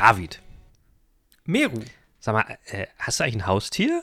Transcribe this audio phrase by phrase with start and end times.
[0.00, 0.40] David.
[1.44, 1.78] Meru.
[2.20, 4.02] Sag mal, äh, hast du eigentlich ein Haustier?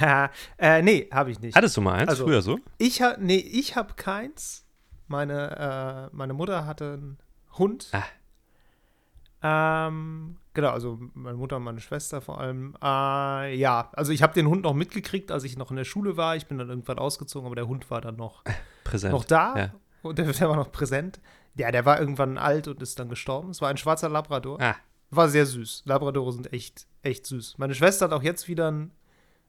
[0.58, 1.56] äh, nee, habe ich nicht.
[1.56, 2.58] Hattest du mal eins Also, früher so?
[2.76, 4.66] Ich ha nee, ich habe keins.
[5.06, 7.18] Meine, äh, meine Mutter hatte einen
[7.56, 7.88] Hund.
[7.92, 9.86] Ah.
[9.88, 12.76] Ähm, genau, also meine Mutter und meine Schwester vor allem.
[12.82, 16.18] Äh, ja, also ich habe den Hund noch mitgekriegt, als ich noch in der Schule
[16.18, 16.36] war.
[16.36, 18.44] Ich bin dann irgendwann ausgezogen, aber der Hund war dann noch,
[18.84, 19.14] Präsent.
[19.14, 19.56] noch da.
[19.56, 19.74] Ja.
[20.02, 21.20] Und der, der war noch präsent.
[21.54, 23.48] Ja, der war irgendwann alt und ist dann gestorben.
[23.48, 24.60] Es war ein schwarzer Labrador.
[24.60, 24.76] Ah,
[25.10, 25.82] War sehr süß.
[25.86, 27.56] Labradore sind echt, echt süß.
[27.58, 28.90] Meine Schwester hat auch jetzt wieder einen,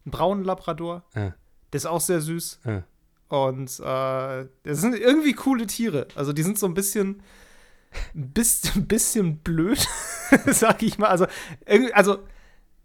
[0.06, 1.04] einen braunen Labrador.
[1.14, 1.34] ah,
[1.74, 2.60] Der ist auch sehr süß.
[2.66, 2.84] ah.
[3.28, 6.08] Und äh, das sind irgendwie coole Tiere.
[6.16, 7.22] Also die sind so ein bisschen,
[8.16, 8.32] ein
[8.88, 9.86] bisschen, blöd,
[10.48, 11.10] sag ich mal.
[11.10, 11.28] Also,
[11.94, 12.20] also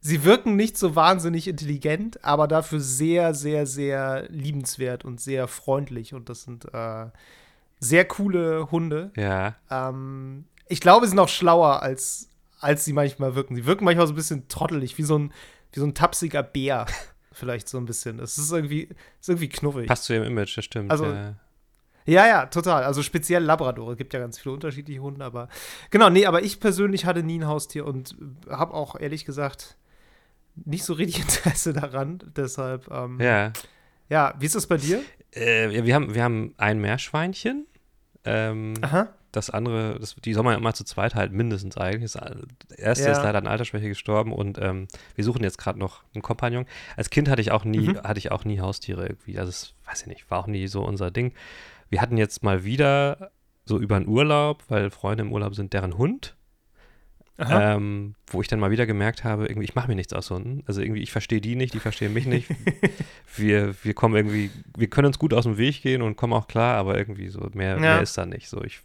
[0.01, 6.13] sie wirken nicht so wahnsinnig intelligent, aber dafür sehr, sehr, sehr liebenswert und sehr freundlich.
[6.13, 7.07] Und das sind äh,
[7.81, 9.13] sehr coole Hunde.
[9.17, 9.55] Ja.
[9.71, 12.29] Ähm, ich glaube, sie sind auch schlauer, als,
[12.65, 13.55] als sie manchmal wirken.
[13.55, 15.33] Sie wirken manchmal so ein bisschen trottelig, wie so ein,
[15.73, 16.87] wie so ein tapsiger Bär.
[17.33, 18.19] Vielleicht so ein bisschen.
[18.19, 18.89] Das ist irgendwie,
[19.21, 19.89] ist irgendwie knuffig.
[19.89, 20.91] Passt zu ihrem Image, das stimmt.
[20.91, 21.35] Also- ja.
[22.07, 22.85] Ja, ja, total.
[22.85, 23.93] Also speziell Labradore.
[23.93, 25.49] Es gibt ja ganz viele unterschiedliche Hunde, aber
[25.91, 28.15] genau, nee, aber ich persönlich hatte nie ein Haustier und
[28.47, 29.79] habe auch ehrlich gesagt
[30.55, 32.19] nicht so richtig Interesse daran.
[32.37, 33.53] Deshalb, ähm, ja.
[34.11, 34.35] ja.
[34.39, 35.03] wie ist das bei dir?
[35.31, 37.67] Äh, wir, haben, wir haben ein Meerschweinchen.
[38.25, 39.09] Ähm, Aha.
[39.37, 42.13] Das andere, das, die soll man immer zu zweit halten, mindestens eigentlich.
[42.13, 42.23] Das
[42.77, 43.13] erste Ja.
[43.13, 46.67] ist leider an Altersschwäche gestorben und ähm, wir suchen jetzt gerade noch einen Kompagnon.
[46.97, 48.01] Als Kind hatte ich auch nie, Mhm.
[48.03, 49.39] hatte ich auch nie Haustiere irgendwie.
[49.39, 51.33] Also das weiß ich nicht, war auch nie so unser Ding.
[51.91, 53.31] Wir hatten jetzt mal wieder
[53.67, 56.37] so über einen Urlaub, weil Freunde im Urlaub sind, deren Hund.
[57.37, 60.63] Ähm, wo ich dann mal wieder gemerkt habe, irgendwie, ich mache mir nichts aus Hunden.
[60.67, 62.49] Also irgendwie, ich verstehe die nicht, die verstehen mich nicht.
[63.37, 66.47] wir, wir kommen irgendwie, wir können uns gut aus dem Weg gehen und kommen auch
[66.47, 67.81] klar, aber irgendwie so mehr, Ja.
[67.81, 68.49] mehr ist da nicht.
[68.49, 68.81] So, ich,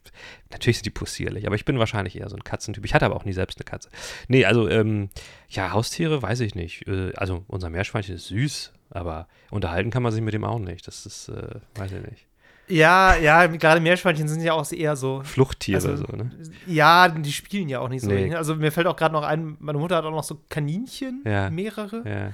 [0.49, 2.83] natürlich sind die possierlich, aber ich bin wahrscheinlich eher so ein Katzentyp.
[2.85, 3.89] Ich hatte aber auch nie selbst eine Katze.
[4.27, 5.09] Nee, also, ähm,
[5.49, 6.87] ja, Haustiere weiß ich nicht.
[6.87, 10.87] Äh, also, unser Meerschweinchen ist süß, aber unterhalten kann man sich mit dem auch nicht.
[10.87, 12.25] Das ist, äh, weiß ich nicht.
[12.69, 15.21] Ja, ja, gerade Meerschweinchen sind ja auch eher so.
[15.23, 16.31] Fluchttiere, Also, so, ne?
[16.67, 18.09] Ja, die spielen ja auch nicht so.
[18.11, 18.33] Nee.
[18.35, 21.49] Also mir fällt auch gerade noch ein, meine Mutter hat auch noch so Kaninchen, Ja.
[21.49, 22.03] mehrere.
[22.07, 22.33] Ja,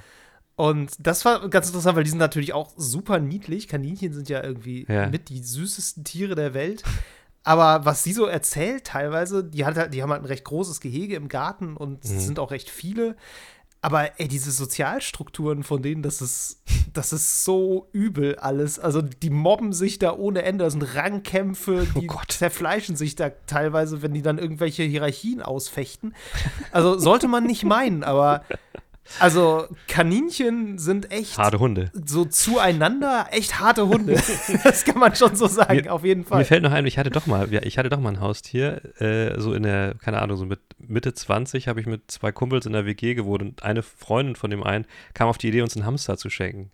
[0.56, 3.66] Und das war ganz interessant, weil die sind natürlich auch super niedlich.
[3.68, 5.06] Kaninchen sind ja irgendwie Ja.
[5.08, 6.82] mit die süßesten Tiere der Welt.
[7.42, 10.80] Aber was sie so erzählt teilweise, die, hat halt, die haben halt ein recht großes
[10.80, 12.16] Gehege im Garten und Mhm.
[12.16, 13.16] es sind auch recht viele.
[13.86, 16.60] Aber ey, diese Sozialstrukturen von denen, das ist,
[16.92, 18.80] das ist so übel alles.
[18.80, 20.64] Also die mobben sich da ohne Ende.
[20.64, 22.32] Das sind Rangkämpfe, Oh die Gott.
[22.32, 26.16] zerfleischen sich da teilweise, wenn die dann irgendwelche Hierarchien ausfechten.
[26.72, 28.42] Also sollte man nicht meinen, aber
[29.20, 31.90] also Kaninchen sind echt harte Hunde.
[31.92, 34.14] so zueinander echt harte Hunde.
[34.64, 36.44] das kann man schon so sagen, Mir- auf jeden Mir Fall.
[36.44, 39.38] fällt noch ein, ich hatte doch mal, ja, ich hatte doch mal ein Haustier, äh,
[39.40, 42.72] so in der, keine Ahnung, so mit Mitte 20 habe ich mit zwei Kumpels in
[42.72, 45.86] der WG gewohnt und eine Freundin von dem einen kam auf die Idee, uns einen
[45.86, 46.70] Hamster zu schenken.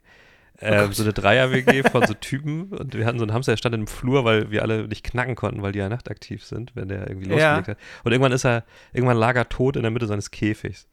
[0.65, 3.75] Ähm, so eine Dreier-WG von so Typen und wir hatten so einen Hamster, der stand
[3.75, 7.09] im Flur, weil wir alle nicht knacken konnten, weil die ja nachtaktiv sind, wenn der
[7.09, 7.57] irgendwie Ja.
[7.57, 7.79] losgelegt hat.
[8.05, 10.87] Und irgendwann ist er, irgendwann lag er tot in der Mitte seines Käfigs.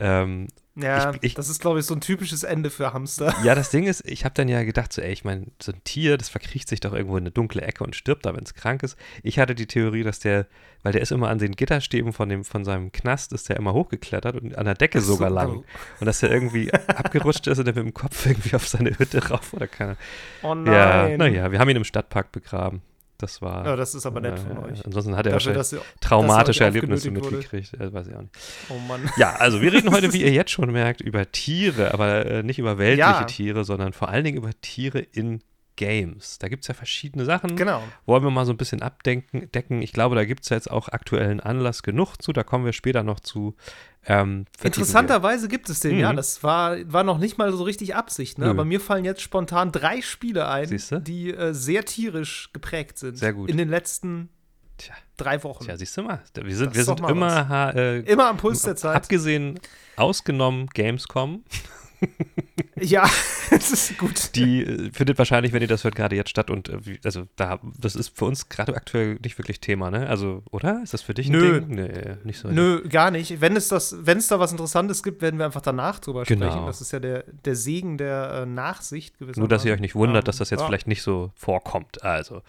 [0.00, 0.48] Ähm,
[0.80, 3.34] Ja, ich- ich- das ist, glaube ich, so ein typisches Ende für Hamster.
[3.42, 5.82] ja, das Ding ist, ich habe dann ja gedacht, so, ey, ich meine, so ein
[5.82, 8.54] Tier, das verkriecht sich doch irgendwo in eine dunkle Ecke und stirbt da, wenn es
[8.54, 8.96] krank ist.
[9.24, 10.46] Ich hatte die Theorie, dass der,
[10.84, 13.72] weil der ist immer an den Gitterstäben von, dem, von seinem Knast, ist der immer
[13.72, 15.48] hochgeklettert und an der Decke So, sogar lang.
[15.56, 15.64] oh.
[15.98, 19.30] Und dass der irgendwie abgerutscht ist und der mit dem Kopf irgendwie auf seine Hütte
[19.30, 19.96] rauf oder keine
[20.44, 21.18] Oh Ja, nein.
[21.18, 22.82] naja, wir haben ihn im Stadtpark begraben.
[23.18, 23.66] Das war.
[23.66, 24.84] Ja, das ist aber nett äh, von euch.
[24.86, 27.74] Ansonsten hat er Dafür, dass ihr, traumatische dass er Erlebnisse mitgekriegt.
[27.74, 28.34] Äh, weiß ich auch nicht.
[28.70, 29.10] oh Mann.
[29.16, 32.60] Ja, also wir reden heute, wie ihr jetzt schon merkt, über Tiere, aber äh, nicht
[32.60, 33.24] über weltliche Ja.
[33.24, 35.42] Tiere, sondern vor allen Dingen über Tiere in
[35.78, 36.38] Games.
[36.38, 37.56] Da gibt es ja verschiedene Sachen.
[37.56, 37.82] Genau.
[38.04, 39.80] Wollen wir mal so ein bisschen abdenken, decken.
[39.80, 42.32] Ich glaube, da gibt es jetzt auch aktuellen Anlass genug zu.
[42.34, 43.54] Da kommen wir später noch zu.
[44.06, 46.00] Ähm, Interessanterweise gibt es den, Mhm.
[46.00, 46.12] ja.
[46.12, 48.46] Das war, war noch nicht mal so richtig Absicht, ne?
[48.46, 48.50] Nö.
[48.50, 51.00] Aber mir fallen jetzt spontan drei Spiele ein, Siehste?
[51.00, 53.16] die äh, sehr tierisch geprägt sind.
[53.16, 53.48] Sehr gut.
[53.48, 54.28] In den letzten
[54.78, 54.94] Tja.
[55.16, 55.64] drei Wochen.
[55.64, 56.22] Tja, siehst du mal.
[56.34, 58.96] Wir sind, Das wir sind immer ha- äh, Immer am Puls der Zeit.
[58.96, 59.58] Abgesehen,
[59.96, 61.44] ausgenommen Gamescom,
[62.80, 63.10] Ja,
[63.50, 64.36] das ist gut.
[64.36, 67.26] die äh, findet wahrscheinlich, wenn ihr das hört, gerade jetzt statt und äh, wie- also
[67.34, 70.06] da, das ist für uns gerade aktuell nicht wirklich Thema, ne?
[70.08, 70.80] Also, oder?
[70.84, 71.60] Ist das für dich ein Nö.
[71.60, 71.68] Ding?
[71.74, 72.48] Nee, nicht so.
[72.48, 73.40] Nö, gar nicht.
[73.40, 76.46] Wenn es, das, wenn es da was Interessantes gibt, werden wir einfach danach drüber Genau.
[76.50, 76.66] sprechen.
[76.66, 79.40] Das ist ja der, der Segen der äh, Nachsicht gewissermaßen.
[79.40, 80.66] Nur, dass ihr euch nicht wundert, Ähm, dass das jetzt ja.
[80.66, 82.02] vielleicht nicht so vorkommt.
[82.04, 82.42] Also,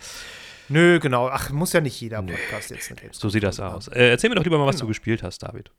[0.71, 1.27] Nö, genau.
[1.29, 2.33] Ach, muss ja nicht jeder Nö.
[2.33, 3.87] Podcast jetzt eine Gamescom so sieht das aus.
[3.87, 4.83] Äh, erzähl mir doch lieber mal, was Genau.
[4.83, 5.71] du gespielt hast, David.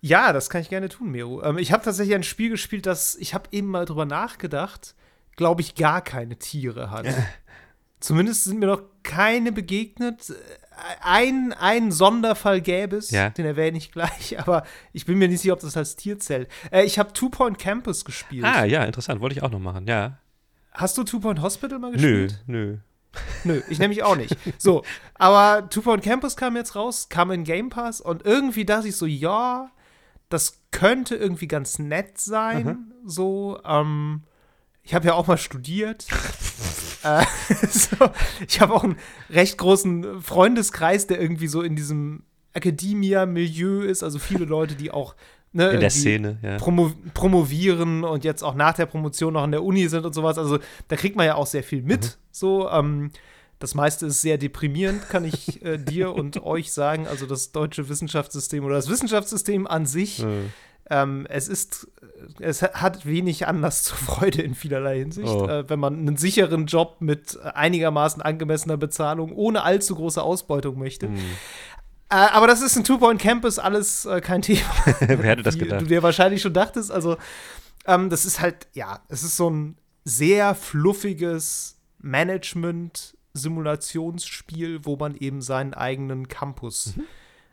[0.00, 1.42] Ja, das kann ich gerne tun, Meru.
[1.42, 4.94] Ähm, ich habe tatsächlich ein Spiel gespielt, das ich habe eben mal drüber nachgedacht,
[5.36, 7.06] glaube ich, gar keine Tiere hat.
[8.00, 10.32] Zumindest sind mir noch keine begegnet.
[11.02, 13.28] Ein, ein Sonderfall gäbe es, Ja.
[13.28, 14.64] den erwähne ich gleich, aber
[14.94, 16.48] ich bin mir nicht sicher, ob das als Tier zählt.
[16.70, 18.44] Äh, ich habe Two Point Campus gespielt.
[18.44, 19.20] Ah, ja, interessant.
[19.20, 20.18] Wollte ich auch noch machen, ja.
[20.72, 22.42] Hast du Two Point Hospital mal Nö, gespielt?
[22.46, 22.76] nö.
[23.44, 24.34] Nö, ich nämlich auch nicht.
[24.58, 24.82] So,
[25.14, 28.96] aber Two Point Campus kam jetzt raus, kam in Game Pass und irgendwie dachte ich
[28.96, 29.70] so, ja,
[30.30, 32.92] das könnte irgendwie ganz nett sein.
[33.04, 34.22] So, ähm,
[34.82, 36.06] ich habe ja auch mal studiert.
[37.02, 37.24] äh,
[37.68, 38.10] so,
[38.48, 38.96] ich habe auch einen
[39.28, 42.22] recht großen Freundeskreis, der irgendwie so in diesem
[42.54, 45.14] Academia-Milieu ist, also viele Leute, die auch
[45.52, 46.56] ne, In der Szene, ja.
[46.56, 50.38] promo promovieren und jetzt auch nach der Promotion noch in der Uni sind und sowas.
[50.38, 52.18] Also da kriegt man ja auch sehr viel mit.
[52.30, 53.10] So, ähm,
[53.60, 57.06] das meiste ist sehr deprimierend, kann ich äh, dir und euch sagen.
[57.06, 60.48] Also das deutsche Wissenschaftssystem oder das Wissenschaftssystem an sich, Äh,
[60.90, 61.86] ähm, es ist,
[62.40, 65.28] es hat wenig Anlass zur Freude in vielerlei Hinsicht.
[65.28, 65.46] Oh.
[65.46, 71.06] Äh, wenn man einen sicheren Job mit einigermaßen angemessener Bezahlung ohne allzu große Ausbeutung möchte.
[71.06, 71.16] hm.
[72.12, 74.68] Äh, aber das ist in Two Point Campus alles äh, kein Thema
[75.00, 75.82] Wer hätte das wie gedacht?
[75.82, 76.90] du dir wahrscheinlich schon dachtest.
[76.90, 77.16] Also,
[77.86, 81.78] ähm, das ist halt, ja, es ist so ein sehr fluffiges
[83.34, 87.02] Management-Simulationsspiel, wo man eben seinen eigenen Campus Mhm.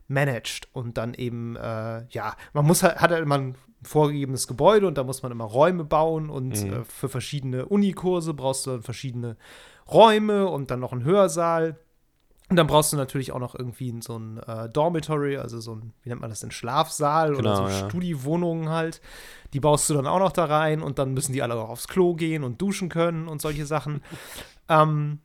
[0.08, 4.88] managt und dann eben, äh, ja, man muss halt, hat halt immer ein vorgegebenes Gebäude
[4.88, 6.74] und da muss man immer Räume bauen und Mhm.
[6.74, 9.38] äh, für verschiedene Unikurse brauchst du dann verschiedene
[9.92, 11.78] Räume und dann noch einen Hörsaal.
[12.50, 15.92] Und dann brauchst du natürlich auch noch irgendwie so ein äh, Dormitory, also so ein,
[16.04, 17.90] wie nennt man das denn, Schlafsaal Genau, oder so ja.
[17.90, 19.02] Studiwohnungen halt.
[19.54, 21.90] Die baust du dann auch noch da rein und dann müssen die alle auch aufs
[21.90, 24.02] Klo gehen und duschen können und solche Sachen.
[24.70, 25.20] ähm,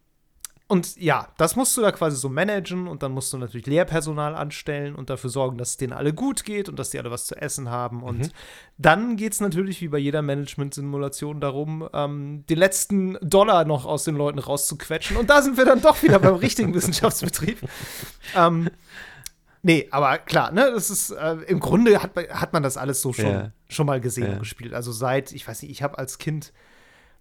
[0.72, 4.34] und ja, das musst du da quasi so managen und dann musst du natürlich Lehrpersonal
[4.34, 7.26] anstellen und dafür sorgen, dass es denen alle gut geht und dass die alle was
[7.26, 8.02] zu essen haben.
[8.02, 8.30] Und Mhm.
[8.78, 14.04] dann geht es natürlich wie bei jeder Management-Simulation darum, ähm, den letzten Dollar noch aus
[14.04, 15.18] den Leuten rauszuquetschen.
[15.18, 17.58] Und da sind wir dann doch wieder beim richtigen Wissenschaftsbetrieb.
[18.34, 18.70] Ähm,
[19.62, 23.02] nee, aber klar, ne, das ist, äh, im Grunde hat, man- hat man das alles
[23.02, 23.52] so schon, Ja.
[23.68, 24.32] schon mal gesehen Ja.
[24.32, 24.72] und gespielt.
[24.72, 26.52] Also seit, ich weiß nicht, ich habe als Kind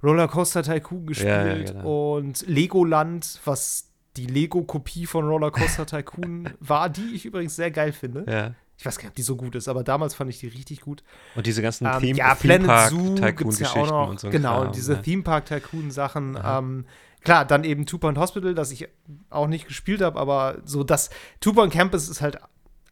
[0.03, 2.15] Rollercoaster Tycoon gespielt Ja, ja, genau.
[2.17, 8.25] und Legoland, was die Lego-Kopie von Rollercoaster Tycoon war, die ich übrigens sehr geil finde.
[8.29, 8.53] Ja.
[8.77, 10.81] Ich weiß gar nicht, ob die so gut ist, aber damals fand ich die richtig
[10.81, 11.03] gut.
[11.35, 14.09] Und diese ganzen Ähm, Theme, ja, Theme Planet Park Zoo gibt's ja auch noch.
[14.09, 14.29] und so.
[14.31, 14.99] genau, Kram, diese ja.
[15.01, 16.37] Theme Park Tycoon Sachen.
[16.43, 16.85] Ähm,
[17.23, 18.87] klar, dann eben Two Point Hospital, das ich
[19.29, 21.11] auch nicht gespielt habe, aber so das
[21.41, 22.39] Two Point Campus ist halt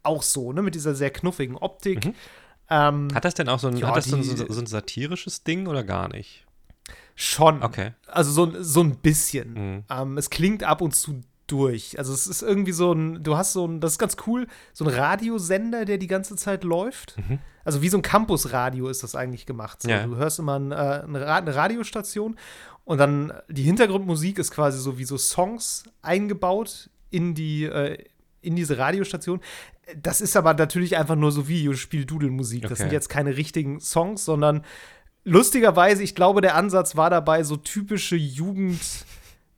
[0.04, 2.06] auch so, ne, mit dieser sehr knuffigen Optik.
[2.06, 2.14] Mhm.
[2.70, 4.62] Ähm, Hat das denn auch so ein, Ja, hat das so, ein, die- so, so
[4.62, 6.46] ein satirisches Ding oder gar nicht?
[7.22, 7.62] Schon.
[7.64, 7.92] Okay.
[8.08, 9.54] Also so, so ein bisschen.
[9.54, 9.84] Mhm.
[9.90, 11.98] Ähm, es klingt ab und zu durch.
[11.98, 14.86] Also es ist irgendwie so ein, du hast so ein, das ist ganz cool, so
[14.86, 17.18] ein Radiosender, der die ganze Zeit läuft.
[17.18, 17.40] Mhm.
[17.66, 19.82] Also wie so ein Campusradio ist das eigentlich gemacht.
[19.82, 20.06] So, Ja.
[20.06, 22.38] Du hörst immer ein, äh, eine, Ra eine Radiostation
[22.86, 27.98] und dann die Hintergrundmusik ist quasi so wie so Songs eingebaut in die, äh,
[28.42, 29.42] in diese Radiostation.
[30.02, 32.62] Das ist aber natürlich einfach nur so Videospiel-Dudelmusik.
[32.62, 32.82] Das Okay.
[32.84, 34.64] sind jetzt keine richtigen Songs, sondern
[35.24, 38.16] lustigerweise, ich glaube, der Ansatz war dabei, so typische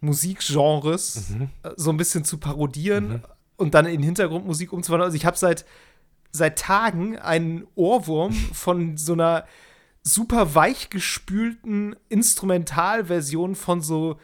[0.02, 1.50] Jugendmusikgenres Mhm.
[1.64, 3.22] äh, so ein bisschen zu parodieren
[3.58, 5.06] und dann in Hintergrundmusik umzuwandeln.
[5.08, 5.66] Also ich habe seit,
[6.32, 9.46] seit Tagen einen Ohrwurm von so einer
[10.04, 14.18] super weichgespülten Instrumentalversion von so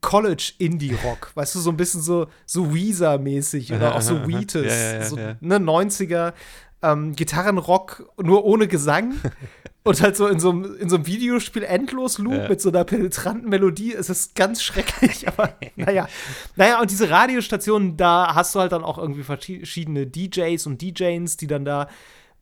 [0.00, 1.32] College-Indie-Rock.
[1.34, 4.26] weißt du, so ein bisschen so, so Weezer-mäßig oder auch so.
[4.26, 4.66] Wheatus.
[4.66, 5.16] Ja, ja, so.
[5.40, 6.34] Ne, 90er
[6.82, 9.14] ähm, Gitarrenrock, nur ohne Gesang.
[9.88, 12.48] und halt so in so einem, in so einem Videospiel endlos Loop Ja.
[12.48, 13.94] mit so einer penetranten Melodie.
[13.94, 16.08] Es ist ganz schrecklich, aber naja.
[16.56, 21.36] Naja, und diese Radiostationen, da hast du halt dann auch irgendwie verschiedene DJs und DJs,
[21.38, 21.88] die dann da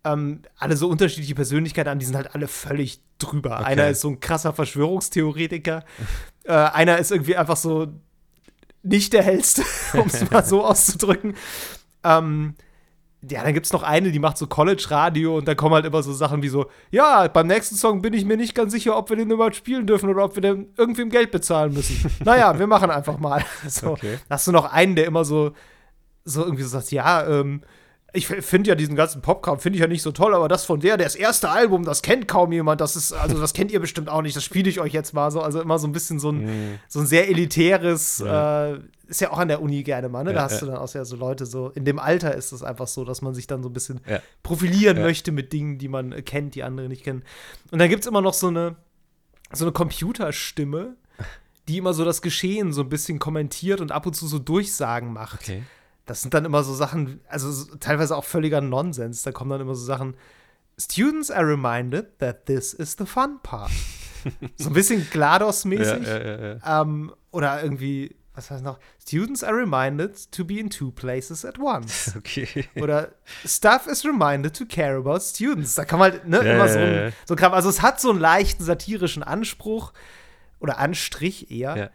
[0.04, 3.60] ähm, alle so unterschiedliche Persönlichkeiten haben, die sind halt alle völlig drüber.
[3.60, 3.64] Okay.
[3.64, 5.84] Einer ist so ein krasser Verschwörungstheoretiker,
[6.44, 7.88] äh, einer ist irgendwie einfach so
[8.82, 9.62] nicht der hellste,
[9.94, 11.34] um es mal so auszudrücken.
[12.04, 12.54] Ähm,
[13.30, 16.02] ja, dann gibt es noch eine, die macht so College-Radio und da kommen halt immer
[16.02, 19.08] so Sachen wie so, ja, beim nächsten Song bin ich mir nicht ganz sicher, ob
[19.10, 22.10] wir den überhaupt spielen dürfen oder ob wir dem irgendwem Geld bezahlen müssen.
[22.24, 23.44] naja, wir machen einfach mal.
[23.68, 24.18] So, Okay.
[24.30, 25.52] hast du noch einen, der immer so,
[26.24, 27.62] so irgendwie so sagt, ja, ähm,
[28.12, 30.80] ich finde ja diesen ganzen Popcorn finde ich ja nicht so toll, aber das von
[30.80, 34.08] der, das erste Album, das kennt kaum jemand, das ist, also das kennt ihr bestimmt
[34.08, 36.30] auch nicht, das spiele ich euch jetzt mal so, also immer so ein bisschen so
[36.30, 36.78] ein, Mhm.
[36.88, 38.68] so ein sehr elitäres, Ja.
[38.74, 40.32] äh, ist ja auch an der Uni gerne mal, ne?
[40.32, 42.62] Da Ja, hast du dann auch ja so Leute so, in dem Alter ist es
[42.62, 44.20] einfach so, dass man sich dann so ein bisschen Ja.
[44.42, 47.22] profilieren möchte mit Dingen, die man äh, kennt, die andere nicht kennen.
[47.70, 48.76] Und dann gibt es immer noch so eine,
[49.52, 50.96] so eine Computerstimme,
[51.68, 55.12] die immer so das Geschehen so ein bisschen kommentiert und ab und zu so Durchsagen
[55.12, 55.40] macht.
[55.42, 55.62] Okay.
[56.04, 59.22] Das sind dann immer so Sachen, also so, teilweise auch völliger Nonsens.
[59.22, 60.14] Da kommen dann immer so Sachen.
[60.78, 63.70] Students are reminded that this is the fun part.
[64.56, 66.60] so ein bisschen GLaDOS-mäßig.
[66.64, 68.78] Ähm, oder irgendwie, was heißt noch?
[69.00, 72.12] Students are reminded to be in two places at once.
[72.16, 72.66] Okay.
[72.76, 73.12] Oder
[73.44, 75.74] Staff is reminded to care about students.
[75.74, 77.52] Da kann man halt ne, Ja, immer so, ein, so Kram.
[77.54, 79.92] Also es hat so einen leichten satirischen Anspruch
[80.60, 81.76] oder Anstrich eher.
[81.76, 81.90] Ja.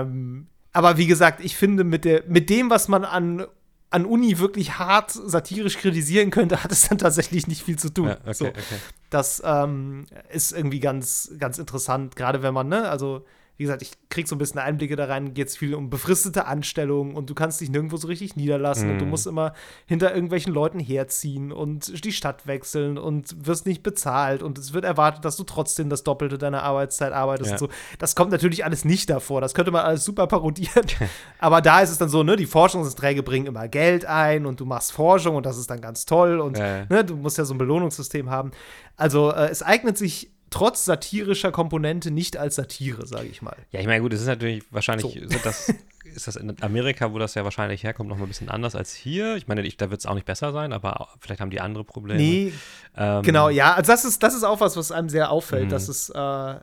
[0.00, 3.46] Ähm, aber wie gesagt, ich finde, mit, der, mit dem, was man an,
[3.90, 8.08] an Uni wirklich hart satirisch kritisieren könnte, hat es dann tatsächlich nicht viel zu tun.
[8.08, 8.46] Ja, okay, so.
[8.46, 8.62] okay.
[9.10, 13.26] Das ähm, ist irgendwie ganz, ganz interessant, gerade wenn man, ne, also
[13.60, 16.46] wie gesagt, ich krieg so ein bisschen Einblicke da rein, geht es viel um befristete
[16.46, 19.10] Anstellungen und du kannst dich nirgendwo so richtig niederlassen und du Mhm.
[19.10, 19.52] musst immer
[19.84, 24.86] hinter irgendwelchen Leuten herziehen und die Stadt wechseln und wirst nicht bezahlt und es wird
[24.86, 27.54] erwartet, dass du trotzdem das Doppelte deiner Arbeitszeit arbeitest Ja.
[27.56, 27.68] und so.
[27.98, 29.42] Das kommt natürlich alles nicht davor.
[29.42, 30.86] Das könnte man alles super parodieren.
[31.38, 34.64] Aber da ist es dann so, ne, die Forschungsanträge bringen immer Geld ein und du
[34.64, 36.86] machst Forschung und das ist dann ganz toll und ja.
[36.88, 38.52] ne, du musst ja so ein Belohnungssystem haben.
[38.96, 43.56] Also äh, es eignet sich trotz satirischer Komponente nicht als Satire, sage ich mal.
[43.72, 45.38] Ja, ich meine, gut, es ist natürlich wahrscheinlich, So.
[45.44, 45.72] das,
[46.14, 48.92] ist das in Amerika, wo das ja wahrscheinlich herkommt, noch mal ein bisschen anders als
[48.92, 49.36] hier.
[49.36, 51.84] Ich meine, ich, da wird es auch nicht besser sein, aber vielleicht haben die andere
[51.84, 52.18] Probleme.
[52.20, 52.52] Nee,
[52.96, 53.74] Ähm, genau, ja.
[53.74, 55.70] Also das ist, das ist auch was, was einem sehr auffällt, Mhm.
[55.70, 56.14] dass es, äh,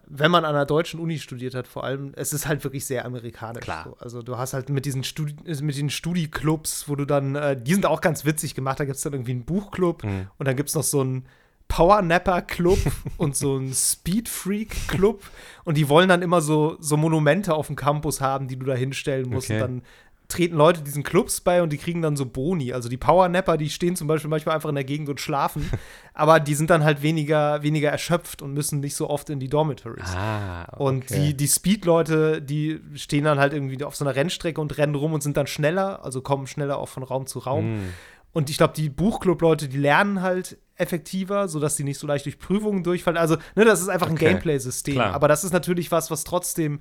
[0.08, 3.06] wenn man an einer deutschen Uni studiert hat, vor allem, es ist halt wirklich sehr
[3.06, 3.63] amerikanisch.
[3.63, 3.86] Klar.
[3.86, 3.98] So.
[4.01, 7.74] Also du hast halt mit diesen Studi mit den Studi-Clubs, wo du dann, äh, die
[7.74, 10.27] sind auch ganz witzig gemacht, da gibt es dann irgendwie einen Buchclub Mhm.
[10.38, 11.25] und dann gibt es noch so einen
[11.67, 12.79] Power-Napper-Club
[13.17, 15.21] und so einen Speed-Freak-Club
[15.65, 18.74] und die wollen dann immer so, so Monumente auf dem Campus haben, die du da
[18.75, 19.62] hinstellen musst Okay.
[19.62, 19.81] und dann
[20.29, 22.74] treten Leute diesen Clubs bei und die kriegen dann so Boni.
[22.74, 25.71] Also die Powernapper, die stehen zum Beispiel manchmal einfach in der Gegend und schlafen,
[26.13, 29.47] aber die sind dann halt weniger, weniger erschöpft und müssen nicht so oft in die
[29.47, 30.03] Dormitories.
[30.13, 31.27] Ah, Und okay.
[31.27, 35.13] die, die Speed-Leute, die stehen dann halt irgendwie auf so einer Rennstrecke und rennen rum
[35.13, 37.63] und sind dann schneller, also kommen schneller auch von Raum zu Raum.
[37.63, 37.93] Hm.
[38.33, 42.39] Und ich glaube, die Buchclub-Leute, die lernen halt effektiver, sodass sie nicht so leicht durch
[42.39, 43.17] Prüfungen durchfallen.
[43.17, 44.25] Also, ne, das ist einfach ein Okay.
[44.29, 44.96] Gameplay-System.
[44.96, 45.13] Klar.
[45.13, 46.79] Aber das ist natürlich was, was trotzdem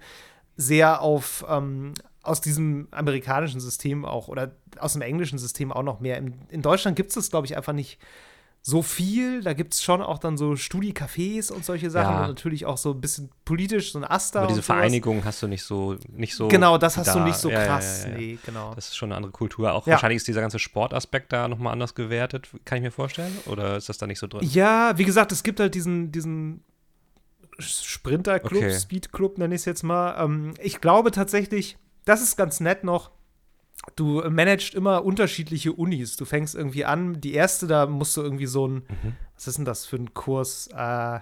[0.56, 6.00] sehr auf ähm, aus diesem amerikanischen System auch oder aus dem englischen System auch noch
[6.00, 6.18] mehr.
[6.18, 7.98] In, in Deutschland gibt es das, glaube ich, einfach nicht
[8.68, 9.42] so viel.
[9.42, 12.20] Da gibt es schon auch dann so Studi-Cafés und solche Sachen Ja.
[12.22, 14.40] und natürlich auch so ein bisschen politisch, so ein Asta.
[14.40, 14.60] Aber diese.
[14.60, 16.48] Vereinigung hast du nicht so, nicht so.
[16.48, 17.24] Genau, das hast du da.
[17.24, 18.02] nicht so krass.
[18.06, 18.16] ja, ja.
[18.18, 18.74] Nee, genau.
[18.74, 19.72] Das ist schon eine andere Kultur.
[19.72, 23.32] Auch wahrscheinlich ist dieser ganze Sportaspekt da nochmal anders gewertet, kann ich mir vorstellen.
[23.46, 24.40] Oder ist das da nicht so drin?
[24.42, 26.64] Ja, wie gesagt, es gibt halt diesen, diesen
[27.60, 28.72] Sprinter-Club, Okay.
[28.78, 30.16] Speed-Club nenne ich es jetzt mal.
[30.22, 33.12] Ähm, ich glaube tatsächlich, das ist ganz nett noch.
[33.94, 36.16] Du managst immer unterschiedliche Unis.
[36.16, 39.12] Du fängst irgendwie an, die erste, da musst du irgendwie so ein, Mhm.
[39.34, 40.68] was ist denn das für ein Kurs?
[40.74, 41.20] Äh,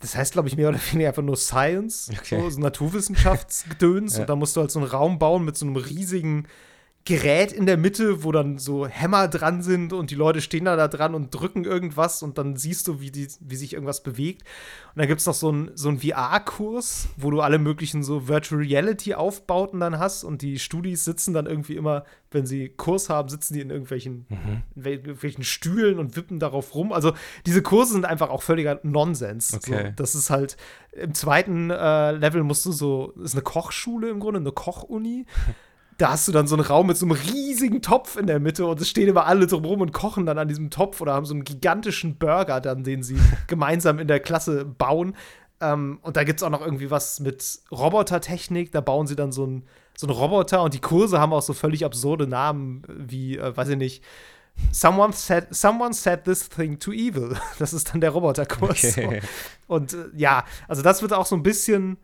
[0.00, 2.40] das heißt, glaube ich, mehr oder weniger einfach nur Science, Okay.
[2.40, 4.14] so, so Naturwissenschaftsgedöns.
[4.16, 4.20] Ja.
[4.22, 6.46] Und da musst du halt so einen Raum bauen mit so einem riesigen
[7.06, 10.76] Gerät in der Mitte, wo dann so Hämmer dran sind und die Leute stehen da,
[10.76, 14.42] da dran und drücken irgendwas und dann siehst du, wie, die, wie sich irgendwas bewegt.
[14.94, 18.60] Und dann gibt es noch so einen so VR-Kurs, wo du alle möglichen so Virtual
[18.60, 23.54] Reality-Aufbauten dann hast und die Studis sitzen dann irgendwie immer, wenn sie Kurs haben, sitzen
[23.54, 24.62] die in irgendwelchen, Mhm.
[24.74, 26.92] in wel- irgendwelchen Stühlen und wippen darauf rum.
[26.92, 27.12] Also
[27.46, 29.54] diese Kurse sind einfach auch völliger Nonsens.
[29.54, 29.84] Okay.
[29.86, 30.56] So, das ist halt,
[30.92, 35.26] im zweiten äh, Level musst du so, ist eine Kochschule im Grunde, eine Kochuni.
[35.98, 38.66] Da hast du dann so einen Raum mit so einem riesigen Topf in der Mitte
[38.66, 41.24] und es stehen immer alle drum rum und kochen dann an diesem Topf oder haben
[41.24, 45.16] so einen gigantischen Burger dann, den sie gemeinsam in der Klasse bauen.
[45.60, 48.72] Ähm, und da gibt es auch noch irgendwie was mit Robotertechnik.
[48.72, 49.64] Da bauen sie dann so einen
[49.96, 53.70] so einen Roboter und die Kurse haben auch so völlig absurde Namen wie, äh, weiß
[53.70, 54.04] ich nicht,
[54.72, 57.36] Someone said, someone said this thing to evil.
[57.58, 58.96] Das ist dann der Roboterkurs.
[58.96, 59.20] Okay.
[59.66, 61.98] Und äh, ja, also das wird auch so ein bisschen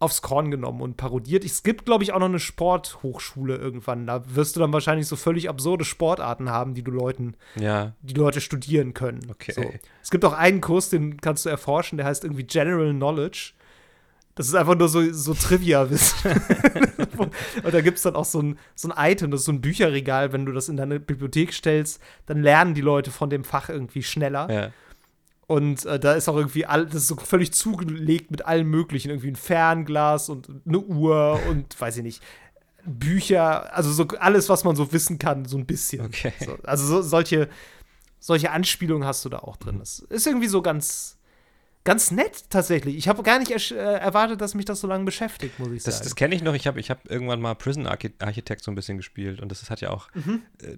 [0.00, 1.44] aufs Korn genommen und parodiert.
[1.44, 4.06] Es gibt, glaube ich, auch noch eine Sporthochschule irgendwann.
[4.06, 8.14] Da wirst du dann wahrscheinlich so völlig absurde Sportarten haben, die du Leuten, Ja, die
[8.14, 9.20] Leute studieren können.
[9.30, 9.52] Okay.
[9.52, 9.64] So.
[10.02, 13.52] Es gibt auch einen Kurs, den kannst du erforschen, der heißt irgendwie General Knowledge.
[14.34, 16.32] Das ist einfach nur so, so Trivia-Wissen.
[17.62, 19.60] und da gibt es dann auch so ein, so ein Item, das ist so ein
[19.60, 20.32] Bücherregal.
[20.32, 24.02] Wenn du das in deine Bibliothek stellst, dann lernen die Leute von dem Fach irgendwie
[24.02, 24.50] schneller.
[24.50, 24.70] ja.
[25.46, 29.10] Und äh, da ist auch irgendwie all, das ist so völlig zugelegt mit allem Möglichen.
[29.10, 32.22] Irgendwie ein Fernglas und eine Uhr und weiß ich nicht,
[32.86, 36.04] Bücher, also so alles, was man so wissen kann, so ein bisschen.
[36.04, 36.32] Okay.
[36.44, 37.48] So, also so, solche,
[38.20, 39.78] solche Anspielungen hast du da auch drin.
[39.78, 41.16] Das ist irgendwie so ganz,
[41.84, 42.96] ganz nett tatsächlich.
[42.96, 45.94] Ich habe gar nicht äh, erwartet, dass mich das so lange beschäftigt, muss ich Das,
[45.96, 46.04] sagen.
[46.04, 46.54] das kenne ich noch.
[46.54, 49.62] Ich habe ich hab irgendwann mal Prison Archi Architect so ein bisschen gespielt und das
[49.62, 50.42] ist- hat ja auch, Mhm.
[50.62, 50.76] äh,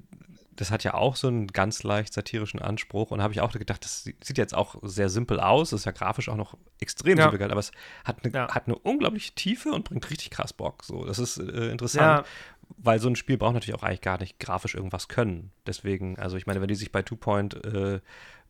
[0.56, 3.84] das hat ja auch so einen ganz leicht satirischen Anspruch und habe ich auch gedacht,
[3.84, 7.25] das sieht jetzt auch sehr simpel aus, das ist ja grafisch auch noch extrem Ja.
[7.30, 7.72] simpel aber es
[8.04, 8.48] hat eine, Ja.
[8.54, 10.82] hat eine unglaubliche Tiefe und bringt richtig krass Bock.
[10.84, 12.26] So, das ist äh, interessant.
[12.78, 15.52] Weil so ein Spiel braucht natürlich auch eigentlich gar nicht grafisch irgendwas können.
[15.66, 18.00] Deswegen, also ich meine, wenn die sich bei Two Point äh,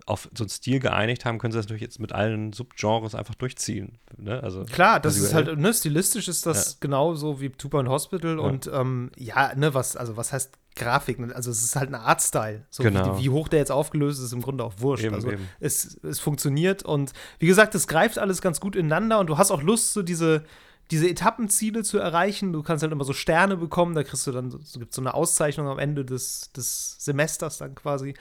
[0.05, 3.35] auf so einen Stil geeinigt haben, können sie das natürlich jetzt mit allen Subgenres einfach
[3.35, 3.99] durchziehen.
[4.17, 4.43] Ne?
[4.43, 6.77] Also, Klar, das ist halt, ne, stilistisch ist das ja.
[6.81, 8.43] genauso wie Two Point Hospital ja.
[8.43, 11.19] und ähm, ja, ne, was, also was heißt Grafik?
[11.35, 12.67] Also es ist halt ein Artstyle.
[12.71, 13.19] So genau.
[13.19, 15.05] wie, wie, hoch der jetzt aufgelöst ist, ist im Grunde auch wurscht.
[15.05, 15.49] Eben, also eben.
[15.59, 19.51] Es, es funktioniert und wie gesagt, es greift alles ganz gut ineinander und du hast
[19.51, 20.45] auch Lust, so diese
[20.91, 22.53] diese Etappenziele zu erreichen.
[22.53, 25.15] Du kannst halt immer so Sterne bekommen, da kriegst du dann, so gibt so eine
[25.15, 28.15] Auszeichnung am Ende des, des Semesters dann quasi.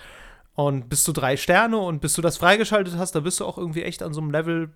[0.55, 3.57] Und bis zu drei Sterne und bis du das freigeschaltet hast, da bist du auch
[3.57, 4.72] irgendwie echt an so einem Level,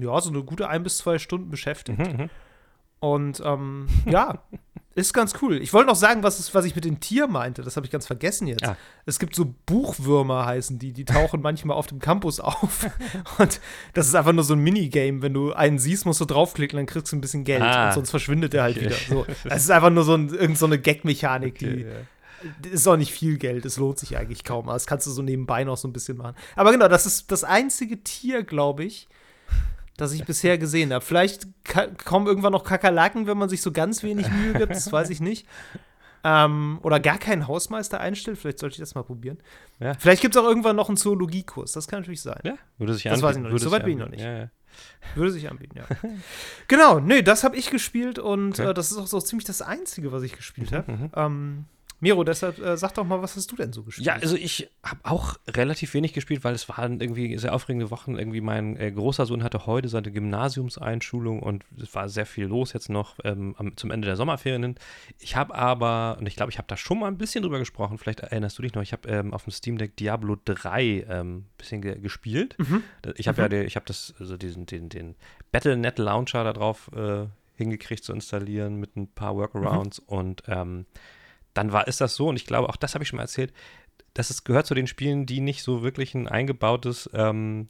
[0.00, 1.98] ja, so eine gute ein bis zwei Stunden beschäftigt.
[1.98, 2.30] Mhm, mhm.
[3.00, 4.44] und ähm, ja,
[4.94, 5.60] ist ganz cool.
[5.60, 7.62] Ich wollte noch sagen, was, ist, was ich mit den Tieren meinte.
[7.62, 8.64] Das habe ich ganz vergessen jetzt.
[8.64, 8.76] Ah.
[9.06, 10.92] Es gibt so Buchwürmer, heißen die.
[10.92, 12.86] Die tauchen manchmal auf dem Campus auf.
[13.38, 13.60] Und
[13.94, 15.22] das ist einfach nur so ein Minigame.
[15.22, 17.62] Wenn du einen siehst, musst du draufklicken, dann kriegst du ein bisschen Geld.
[17.62, 17.88] Ah.
[17.88, 18.96] Und sonst verschwindet der halt wieder.
[19.08, 19.26] So.
[19.44, 21.66] Es ist einfach nur so ein, irgend so eine Gag-Mechanik, die.
[21.66, 22.06] Okay, ja
[22.70, 24.64] ist auch nicht viel Geld, es lohnt sich eigentlich kaum.
[24.66, 26.36] Aber das kannst du so nebenbei noch so ein bisschen machen.
[26.56, 29.08] Aber genau, das ist das einzige Tier, glaube ich,
[29.96, 31.04] das ich bisher gesehen habe.
[31.04, 31.46] Vielleicht
[32.04, 35.20] kommen irgendwann noch Kakerlaken, wenn man sich so ganz wenig Mühe gibt, das weiß ich
[35.20, 35.46] nicht.
[36.26, 39.38] Ähm, oder gar keinen Hausmeister einstellt, vielleicht sollte ich das mal probieren.
[39.78, 39.92] Ja.
[39.98, 42.40] Vielleicht gibt es auch irgendwann noch einen Zoologiekurs, das kann natürlich sein.
[42.44, 43.26] Ja, würde sich das anbieten.
[43.28, 44.22] weiß ich noch nicht, soweit bin ich noch nicht.
[44.22, 44.50] Ja, ja.
[45.14, 45.84] Würde sich anbieten, ja.
[46.66, 48.70] genau, nee, das habe ich gespielt und Okay.
[48.70, 50.90] äh, das ist auch so ziemlich das Einzige, was ich gespielt habe.
[50.90, 51.10] Mhm.
[51.14, 51.64] Ähm,
[52.04, 54.06] Miro, deshalb äh, sag doch mal, was hast du denn so gespielt?
[54.06, 58.18] Ja, also ich habe auch relativ wenig gespielt, weil es waren irgendwie sehr aufregende Wochen.
[58.18, 62.74] Irgendwie mein äh, großer Sohn hatte heute seine Gymnasiumseinschulung und es war sehr viel los
[62.74, 64.74] jetzt noch ähm, am, zum Ende der Sommerferien hin.
[65.18, 67.96] Ich habe aber, und ich glaube, ich habe da schon mal ein bisschen drüber gesprochen,
[67.96, 71.04] vielleicht erinnerst du dich noch, ich habe ähm, auf dem Steam Deck Diablo 3 ein
[71.08, 72.54] ähm, bisschen ge gespielt.
[72.58, 72.82] Mhm.
[73.16, 75.14] Ich habe ja, die, ich habe das, also diesen, den, den
[75.52, 80.84] Battlenet Launcher da drauf äh, hingekriegt zu installieren mit ein paar Workarounds und ähm,
[81.54, 83.52] dann war ist das so, und ich glaube, auch das habe ich schon mal erzählt,
[84.12, 87.68] dass es gehört zu den Spielen, die nicht so wirklich ein eingebautes ähm,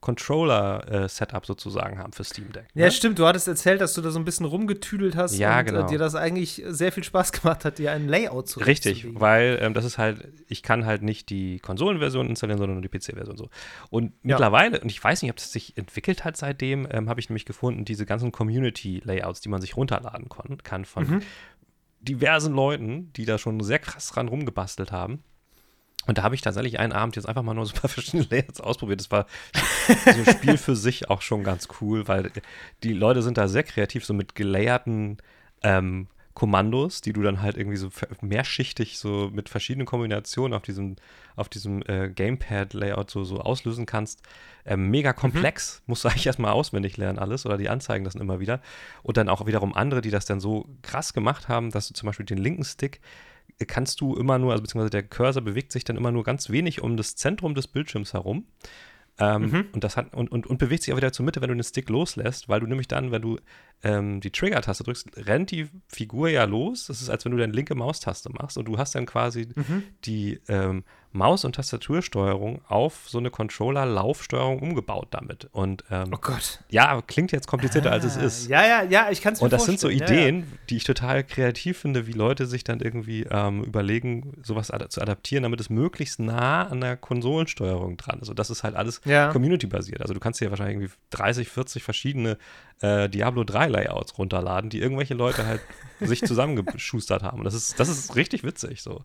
[0.00, 2.66] Controller-Setup sozusagen haben für Steam Deck.
[2.74, 2.90] Ja, ne?
[2.90, 3.18] stimmt.
[3.18, 5.86] Du hattest erzählt, dass du da so ein bisschen rumgetüdelt hast Ja, und genau.
[5.86, 9.58] äh, dir das eigentlich sehr viel Spaß gemacht hat, dir ein Layout zu Richtig, weil
[9.62, 13.36] ähm, das ist halt, ich kann halt nicht die Konsolenversion installieren, sondern nur die PC-Version
[13.36, 13.48] so.
[13.90, 14.10] Und Ja.
[14.22, 17.46] mittlerweile, und ich weiß nicht, ob das sich entwickelt hat seitdem, ähm, habe ich nämlich
[17.46, 20.28] gefunden, diese ganzen Community-Layouts, die man sich runterladen
[20.62, 21.22] kann von Mhm.
[22.04, 25.22] Diversen Leuten, die da schon sehr krass dran rumgebastelt haben.
[26.06, 28.26] Und da habe ich tatsächlich einen Abend jetzt einfach mal nur so ein paar verschiedene
[28.30, 29.00] Layouts ausprobiert.
[29.00, 29.26] Das war
[29.86, 32.30] so ein Spiel für sich auch schon ganz cool, weil
[32.82, 35.18] die Leute sind da sehr kreativ, so mit gelayerten
[35.62, 40.96] ähm, Kommandos, die du dann halt irgendwie so mehrschichtig so mit verschiedenen Kombinationen auf diesem,
[41.36, 44.20] auf diesem äh, Gamepad-Layout so, so auslösen kannst.
[44.66, 48.22] Ähm, mega komplex, musst du eigentlich erstmal auswendig lernen alles oder die anzeigen das dann
[48.22, 48.60] immer wieder.
[49.04, 52.08] Und dann auch wiederum andere, die das dann so krass gemacht haben, dass du zum
[52.08, 53.00] Beispiel den linken Stick
[53.58, 56.50] äh, kannst du immer nur, also beziehungsweise der Cursor bewegt sich dann immer nur ganz
[56.50, 58.46] wenig um das Zentrum des Bildschirms herum.
[59.18, 59.64] Ähm, Mhm.
[59.72, 61.62] und, das hat, und, und, und bewegt sich auch wieder zur Mitte, wenn du den
[61.62, 63.38] Stick loslässt, weil du nämlich dann, wenn du
[63.82, 66.86] ähm, die Trigger-Taste drückst, rennt die Figur ja los.
[66.86, 69.82] Das ist, als wenn du deine linke Maustaste machst und du hast dann quasi Mhm.
[70.04, 75.48] die ähm, Maus- und Tastatursteuerung auf so eine Controller-Laufsteuerung umgebaut damit.
[75.52, 76.60] Und ähm, Oh Gott.
[76.70, 78.48] ja, klingt jetzt komplizierter, als es Ah, ist.
[78.48, 80.10] Ja, ja, ja, ich kann es mir Und das sind so vorstellen.
[80.12, 84.70] Ja, Ideen, die ich total kreativ finde, wie Leute sich dann irgendwie ähm, überlegen, sowas
[84.72, 88.28] ad zu adaptieren, damit es möglichst nah an der Konsolensteuerung dran ist.
[88.28, 89.30] Und das ist halt alles Ja.
[89.30, 90.00] community-basiert.
[90.00, 92.38] Also du kannst dir wahrscheinlich irgendwie 30, 40 verschiedene
[92.84, 95.60] äh, Diablo 3 Layouts runterladen, die irgendwelche Leute halt
[96.00, 97.38] sich zusammengeschustert haben.
[97.38, 99.02] Und das ist, das ist richtig witzig so.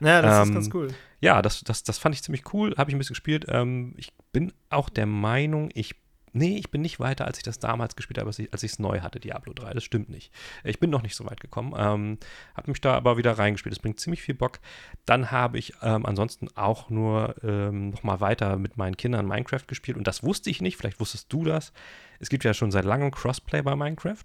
[0.00, 0.88] Ja, das ist Ähm, ganz cool.
[1.20, 3.44] Ja, das, das, das fand ich ziemlich cool, habe ich ein bisschen gespielt.
[3.48, 5.94] Ähm, ich bin auch der Meinung, ich
[6.32, 9.00] Nee, ich bin nicht weiter, als ich das damals gespielt habe, als ich es neu
[9.00, 9.74] hatte, Diablo 3.
[9.74, 10.32] Das stimmt nicht.
[10.64, 11.74] Ich bin noch nicht so weit gekommen.
[11.76, 12.18] Ähm,
[12.54, 13.72] habe mich da aber wieder reingespielt.
[13.72, 14.60] Das bringt ziemlich viel Bock.
[15.06, 19.66] Dann habe ich ähm, ansonsten auch nur ähm, noch mal weiter mit meinen Kindern Minecraft
[19.66, 19.96] gespielt.
[19.96, 20.76] Und das wusste ich nicht.
[20.76, 21.72] Vielleicht wusstest du das.
[22.20, 24.24] Es gibt ja schon seit langem Crossplay bei Minecraft.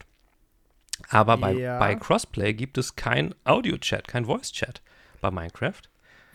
[1.10, 1.80] Aber bei, Ja.
[1.80, 4.82] bei Crossplay gibt es kein Audio-Chat, kein Voice-Chat
[5.22, 5.82] bei Minecraft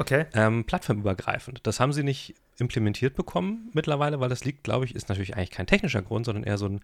[0.00, 0.24] Okay.
[0.32, 1.60] ähm, plattformübergreifend.
[1.64, 5.50] Das haben sie nicht implementiert bekommen mittlerweile, weil das liegt, glaube ich, ist natürlich eigentlich
[5.50, 6.80] kein technischer Grund, sondern eher so ein,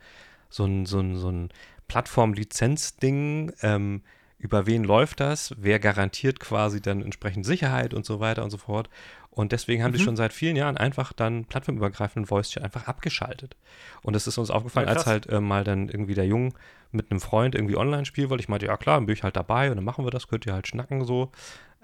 [0.50, 1.48] so ein, so ein, so ein
[1.88, 3.52] Plattform-Lizenz-Ding.
[3.62, 4.02] Ähm,
[4.38, 5.54] über wen läuft das?
[5.56, 8.90] Wer garantiert quasi dann entsprechend Sicherheit und so weiter und so fort?
[9.30, 9.96] Und deswegen haben Mhm.
[9.96, 13.56] die schon seit vielen Jahren einfach dann plattformübergreifenden Voice-Chat einfach abgeschaltet.
[14.02, 16.50] Und das ist uns aufgefallen, Ja, als halt äh, mal dann irgendwie der Junge
[16.92, 18.42] mit einem Freund irgendwie online spielen wollte.
[18.42, 20.46] Ich meinte, ja klar, dann bin ich halt dabei und dann machen wir das, könnt
[20.46, 21.30] ihr halt schnacken so.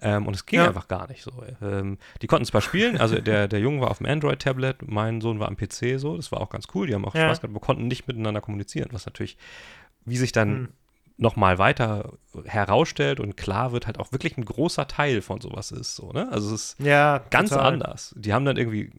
[0.01, 0.69] Ähm, und es ging Ja.
[0.69, 1.31] einfach gar nicht so.
[1.63, 5.39] Ähm, die konnten zwar spielen, also der, der Junge war auf dem Android-Tablet, mein Sohn
[5.39, 7.23] war am PC so, das war auch ganz cool, die haben auch Ja.
[7.27, 9.37] Spaß gehabt, aber konnten nicht miteinander kommunizieren, was natürlich,
[10.05, 10.69] wie sich dann Hm.
[11.17, 15.95] Nochmal weiter herausstellt und klar wird, halt auch wirklich ein großer Teil von sowas ist.
[15.97, 16.29] So, ne?
[16.33, 17.75] Also es ist Ja, ganz total.
[17.75, 18.15] anders.
[18.19, 18.91] Die haben dann irgendwie,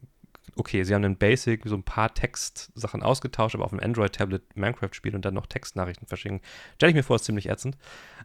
[0.56, 4.90] okay, sie haben dann Basic so ein paar Textsachen ausgetauscht, aber auf dem Android-Tablet Minecraft
[4.92, 6.40] spielen und dann noch Textnachrichten verschicken.
[6.76, 7.76] Stelle ich mir vor, ist ziemlich ätzend.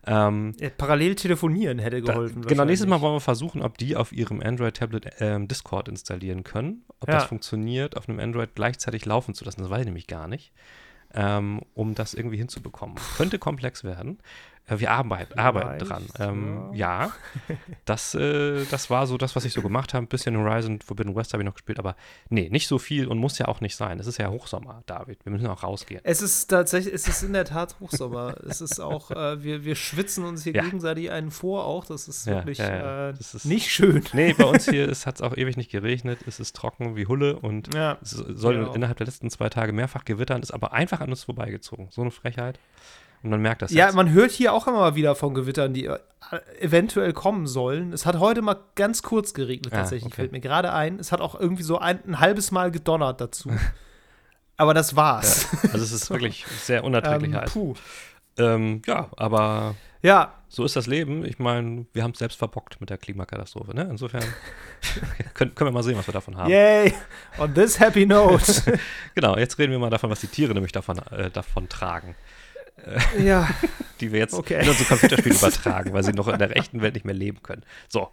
[0.06, 2.44] Ähm, Ja, Parallel telefonieren hätte da, geholfen.
[2.44, 6.86] genau, nächstes Mal wollen wir versuchen, ob die auf ihrem Android-Tablet ähm, Discord installieren können.
[7.00, 7.16] Ob Ja.
[7.16, 9.62] das funktioniert, auf einem Android gleichzeitig laufen zu lassen.
[9.62, 10.54] Das weiß ich nämlich gar nicht.
[11.14, 12.96] Ähm, um das irgendwie hinzubekommen.
[13.18, 14.20] Könnte komplex werden.
[14.78, 16.06] Wir arbeit, arbeiten dran.
[16.20, 17.12] Ähm, ja,
[17.86, 20.06] das, äh, das war so das, was ich so gemacht habe.
[20.06, 21.96] Ein bisschen Horizon Forbidden West habe ich noch gespielt, aber
[22.30, 24.00] nee, nicht so viel und muss ja auch nicht sein.
[24.00, 25.26] Es ist ja Hochsommer, David.
[25.26, 26.02] Wir müssen auch rausgehen.
[26.04, 28.36] Es ist tatsächlich, es ist in der Tat Hochsommer.
[28.48, 30.64] es ist auch, äh, wir, wir schwitzen uns hier Ja.
[30.64, 31.86] gegenseitig einen vor auch.
[31.86, 33.10] Das ist Ja, wirklich ja, ja.
[33.10, 34.04] Äh, Das ist- nicht schön.
[34.14, 36.20] Nee, bei uns hier hat es auch ewig nicht geregnet.
[36.28, 37.98] Es ist trocken wie Hulle und Ja.
[38.02, 38.74] Es soll Genau.
[38.74, 41.88] innerhalb der letzten zwei Tage mehrfach gewittern, ist aber einfach an uns vorbeigezogen.
[41.92, 42.60] So eine Frechheit.
[43.24, 43.96] Und man merkt das Ja, jetzt.
[43.96, 45.98] man hört hier auch immer mal wieder von Gewittern, die äh,
[46.60, 47.92] eventuell kommen sollen.
[47.94, 50.08] Es hat heute mal ganz kurz geregnet, Ah, tatsächlich.
[50.14, 50.16] okay.
[50.22, 51.00] Fällt mir gerade ein.
[51.00, 53.52] Es hat auch irgendwie so ein, ein halbes Mal gedonnert dazu.
[54.58, 55.48] Aber das war's.
[55.72, 57.52] Also es ist wirklich sehr unerträglich ähm, heiß.
[57.54, 57.74] puh.
[58.38, 61.26] Ähm, ja, aber Ja, so ist das Leben.
[61.26, 63.74] Ich meine, wir haben es selbst verbockt mit der Klimakatastrophe.
[63.74, 63.88] Ne?
[63.90, 64.24] Insofern
[65.34, 66.50] können, können wir mal sehen, was wir davon haben.
[66.50, 66.94] yay.
[67.38, 68.80] On this happy note.
[69.16, 72.16] Genau, jetzt reden wir mal davon, was die Tiere nämlich davon, äh, davon tragen.
[73.20, 73.48] Ja.
[74.00, 74.62] Die wir jetzt Okay.
[74.64, 77.64] in unsere Computerspiele übertragen, weil sie noch in der echten Welt nicht mehr leben können.
[77.88, 78.10] So,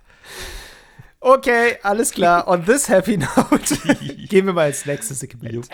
[1.20, 2.46] Okay, alles klar.
[2.46, 3.16] On this happy
[3.50, 3.74] note
[4.29, 5.68] gehen wir mal ins nächste Segment.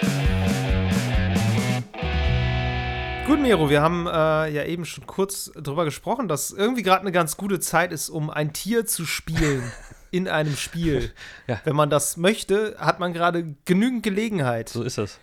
[3.26, 4.10] Gut, Miro, wir haben äh,
[4.50, 8.30] ja eben schon kurz drüber gesprochen, dass irgendwie gerade eine ganz gute Zeit ist, um
[8.30, 9.70] ein Tier zu spielen
[10.10, 11.12] in einem Spiel.
[11.46, 11.60] Ja.
[11.64, 14.68] Wenn man das möchte, hat man gerade genügend Gelegenheit.
[14.68, 15.18] so ist es.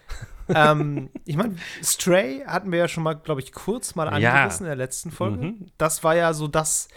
[0.53, 4.31] Ähm, ich meine, Stray hatten wir ja schon mal, glaube ich, kurz mal Ja.
[4.33, 5.45] angerissen in der letzten Folge.
[5.45, 5.65] Mhm.
[5.77, 6.87] Das war ja so das,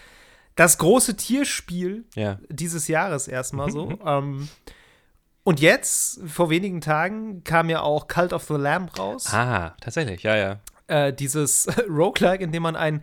[0.57, 2.39] das große Tierspiel Ja.
[2.49, 3.87] dieses Jahres erstmal so.
[3.91, 3.99] Mhm.
[4.05, 4.49] Ähm,
[5.45, 9.33] und jetzt, vor wenigen Tagen, kam ja auch Cult of the Lamb raus.
[9.33, 10.61] Ah, tatsächlich, ja, ja.
[10.87, 13.03] Äh, dieses Roguelike, in dem man ein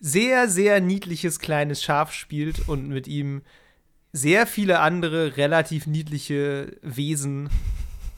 [0.00, 3.42] sehr, sehr niedliches kleines Schaf spielt und mit ihm
[4.12, 7.50] sehr viele andere relativ niedliche Wesen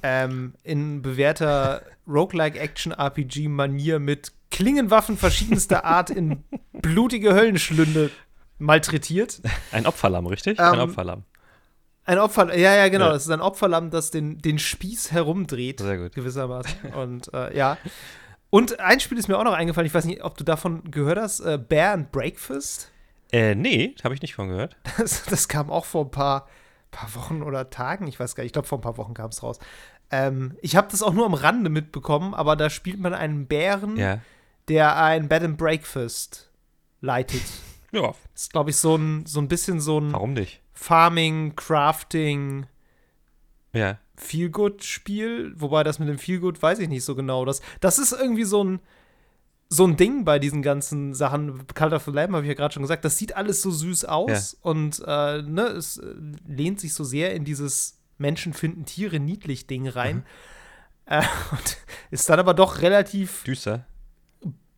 [0.03, 8.11] ähm, in bewährter Roguelike-Action-RPG-Manier mit Klingenwaffen verschiedenster Art in blutige Höllenschlünde
[8.59, 9.41] malträtiert.
[9.73, 10.59] Ein Opferlamm, richtig?
[10.59, 11.25] ein Ähm, Opferlamm.
[12.05, 13.07] Ein Opfer, ja, ja, genau.
[13.07, 13.13] Ja.
[13.13, 15.81] Das ist ein Opferlamm, das den, den Spieß herumdreht.
[15.81, 16.15] Sehr gut.
[16.15, 16.93] Gewissermaßen.
[16.95, 17.77] Und äh, ja.
[18.49, 21.19] Und ein Spiel ist mir auch noch eingefallen, ich weiß nicht, ob du davon gehört
[21.19, 22.91] hast, äh, Bear and Breakfast.
[23.31, 24.77] Äh, nee, habe ich nicht von gehört.
[24.97, 26.49] Das, das kam auch vor ein paar,
[26.91, 29.31] paar Wochen oder Tagen, ich weiß gar nicht, ich glaube vor ein paar Wochen kam
[29.31, 29.59] es raus.
[30.11, 33.97] Ähm, ich habe das auch nur am Rande mitbekommen, aber da spielt man einen Bären,
[33.97, 34.21] Ja.
[34.69, 36.51] der ein Bed and Breakfast
[37.01, 37.43] leitet.
[37.91, 40.61] Ja, Das ist, glaube ich, so ein, so ein bisschen so ein warum nicht?
[40.75, 42.67] Farming, Crafting,
[43.73, 43.97] Ja.
[44.17, 47.45] Feelgood-Spiel, wobei das mit dem Feelgood weiß ich nicht so genau.
[47.45, 48.81] Das, das ist irgendwie so ein,
[49.71, 51.63] so ein Ding bei diesen ganzen Sachen.
[51.77, 55.03] The Lamb habe ich ja gerade schon gesagt, das sieht alles so süß aus und
[55.07, 56.15] äh, ne, es äh,
[56.47, 60.25] lehnt sich so sehr in dieses Menschen finden Tiere niedlich Ding rein.
[61.07, 61.77] Äh, und
[62.11, 63.85] ist dann aber doch relativ, Düster.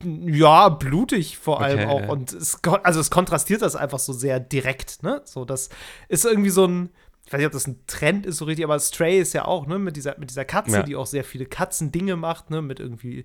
[0.03, 2.00] ja, blutig vor allem Okay, auch.
[2.00, 2.09] ja.
[2.09, 5.22] Und es, also es kontrastiert das einfach so sehr direkt, ne?
[5.24, 5.68] So, das
[6.09, 6.90] ist irgendwie so ein,
[7.26, 9.66] ich weiß nicht, ob das ein Trend ist so richtig, aber Stray ist ja auch,
[9.66, 10.83] ne, mit dieser, mit dieser Katze, Ja.
[10.83, 13.24] die auch sehr viele Katzendinge macht, ne, mit irgendwie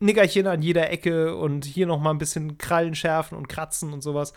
[0.00, 4.02] Nickerchen an jeder Ecke und hier noch mal ein bisschen Krallen schärfen und kratzen und
[4.02, 4.32] sowas.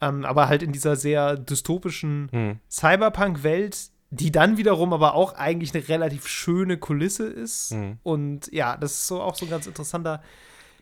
[0.00, 2.60] Ähm, aber halt in dieser sehr dystopischen Hm.
[2.70, 7.72] Cyberpunk-Welt, die dann wiederum aber auch eigentlich eine relativ schöne Kulisse ist.
[7.72, 7.98] Mhm.
[8.02, 10.22] Und ja, das ist so auch so ein ganz interessanter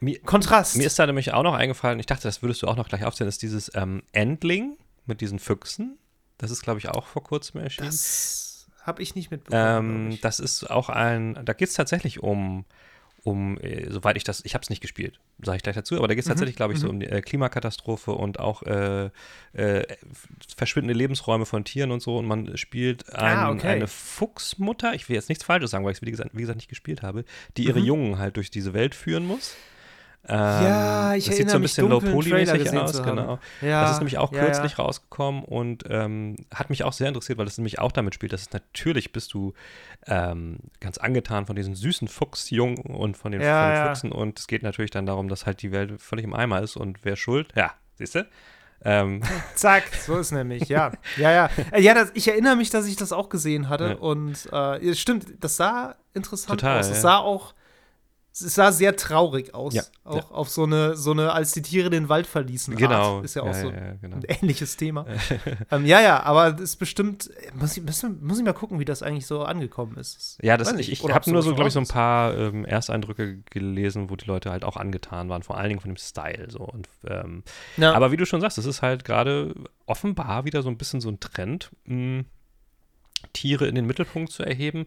[0.00, 0.76] Mir, Kontrast.
[0.76, 3.04] mir ist da nämlich auch noch eingefallen, ich dachte, das würdest du auch noch gleich
[3.04, 5.96] aufzählen, ist dieses ähm, Endling mit diesen Füchsen.
[6.38, 7.86] Das ist, glaube ich, auch vor kurzem erschienen.
[7.86, 10.12] Das habe ich nicht mitbekommen.
[10.12, 12.64] Ähm, das ist auch ein, da geht es tatsächlich um,
[13.24, 16.06] um äh, soweit ich das, ich habe es nicht gespielt, sage ich gleich dazu, aber
[16.08, 19.10] da Mhm, geht es tatsächlich, glaube ich, so um die äh, Klimakatastrophe und auch äh,
[19.54, 19.86] äh,
[20.56, 23.66] verschwindende Lebensräume von Tieren und so und man spielt ein, Ah, okay.
[23.66, 26.56] eine Fuchsmutter, ich will jetzt nichts Falsches sagen, weil ich es wie gesagt, wie gesagt
[26.56, 27.24] nicht gespielt habe,
[27.56, 27.84] die ihre Mhm.
[27.86, 29.58] Jungen halt durch diese Welt führen muss.
[30.26, 33.38] Ähm, Ja, ich das sieht erinnere so ein bisschen low-poly-mäßig gesehen aus, genau.
[33.60, 34.84] ja, Das ist nämlich auch ja, kürzlich ja.
[34.84, 38.42] rausgekommen und ähm, hat mich auch sehr interessiert, weil das nämlich auch damit spielt, dass
[38.42, 39.52] es natürlich bist du
[40.06, 43.86] ähm, ganz angetan von diesen süßen Fuchsjungen und von den, Ja, von den ja.
[43.86, 46.76] Füchsen und es geht natürlich dann darum, dass halt die Welt völlig im Eimer ist
[46.76, 47.52] und wer schuld?
[47.54, 48.26] Ja, siehst du?
[48.86, 49.22] Ähm,
[49.54, 50.92] Zack, so ist nämlich, ja.
[51.16, 51.50] Ja, ja.
[51.70, 53.88] Äh, Ja, das, ich erinnere mich, dass ich das auch gesehen hatte.
[53.88, 53.94] Ja.
[53.96, 56.88] Und äh, ja, stimmt, das sah interessant Total, aus.
[56.88, 57.02] Das ja.
[57.02, 57.54] sah auch
[58.42, 59.74] es sah sehr traurig aus.
[59.74, 60.30] Ja, auch ja.
[60.30, 62.74] auf so eine, so eine, als die Tiere den Wald verließen.
[62.74, 63.16] Genau.
[63.16, 63.24] Art.
[63.24, 64.16] Ist ja auch Ja, so genau.
[64.16, 65.06] ein ähnliches Thema.
[65.70, 69.04] ähm, ja, ja, aber das ist bestimmt, muss ich, muss, ich mal gucken, wie das
[69.04, 70.38] eigentlich so angekommen ist.
[70.42, 73.38] Ja, das, ich, nicht, ich habe nur so glaube ich, so ein paar ähm, Ersteindrücke
[73.50, 76.48] gelesen, wo die Leute halt auch angetan waren, vor allen Dingen von dem Style.
[76.50, 76.60] So.
[76.60, 77.44] Und, ähm.
[77.80, 79.54] Aber wie du schon sagst, es ist halt gerade
[79.86, 82.24] offenbar wieder so ein bisschen so ein Trend, mh,
[83.32, 84.86] Tiere in den Mittelpunkt zu erheben.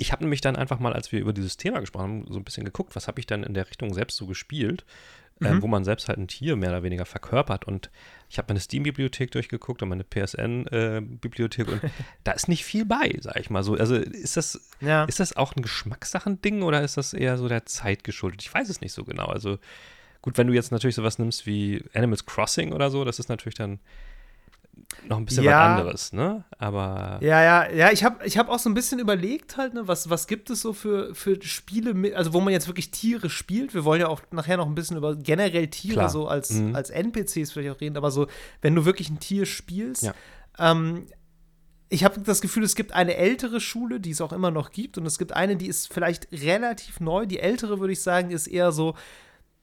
[0.00, 2.44] Ich habe nämlich dann einfach mal, als wir über dieses Thema gesprochen haben, so ein
[2.44, 4.84] bisschen geguckt, was habe ich dann in der Richtung selbst so gespielt,
[5.40, 5.62] äh, Mhm.
[5.62, 7.66] wo man selbst halt ein Tier mehr oder weniger verkörpert.
[7.66, 7.90] Und
[8.30, 11.80] ich habe meine Steam-Bibliothek durchgeguckt und meine PSN-Bibliothek und
[12.24, 13.74] da ist nicht viel bei, sag ich mal so.
[13.74, 15.04] Also ist das, ja.
[15.04, 18.42] ist das auch ein Geschmackssachen-Ding oder ist das eher so der Zeit geschuldet?
[18.42, 19.26] Ich weiß es nicht so genau.
[19.26, 19.58] Also
[20.22, 23.56] gut, wenn du jetzt natürlich sowas nimmst wie Animals Crossing oder so, das ist natürlich
[23.56, 23.80] dann
[25.06, 25.50] noch ein bisschen Ja.
[25.74, 26.44] was anderes, ne?
[26.58, 29.86] Aber Ja, ja, ja, ich habe ich hab auch so ein bisschen überlegt halt, ne,
[29.86, 33.28] was, was gibt es so für, für Spiele, mit, also wo man jetzt wirklich Tiere
[33.30, 33.74] spielt.
[33.74, 36.08] Wir wollen ja auch nachher noch ein bisschen über generell Tiere Klar.
[36.08, 36.74] so als, Mhm.
[36.74, 38.26] als NPCs vielleicht auch reden, aber so,
[38.62, 40.14] wenn du wirklich ein Tier spielst, Ja.
[40.58, 41.06] ähm,
[41.90, 44.98] ich habe das Gefühl, es gibt eine ältere Schule, die es auch immer noch gibt,
[44.98, 47.24] und es gibt eine, die ist vielleicht relativ neu.
[47.24, 48.94] Die ältere, würde ich sagen, ist eher so,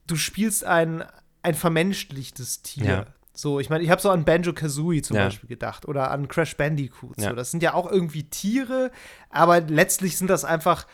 [0.08, 1.04] du spielst ein,
[1.44, 2.86] ein vermenschlichtes Tier.
[2.86, 3.06] Ja.
[3.36, 5.26] So, ich meine, ich habe so an Banjo Kazooie zum Ja.
[5.26, 7.20] Beispiel gedacht oder an Crash Bandicoot.
[7.22, 7.30] Ja.
[7.30, 8.92] So, das sind ja auch irgendwie Tiere,
[9.30, 10.88] aber letztlich sind das einfach,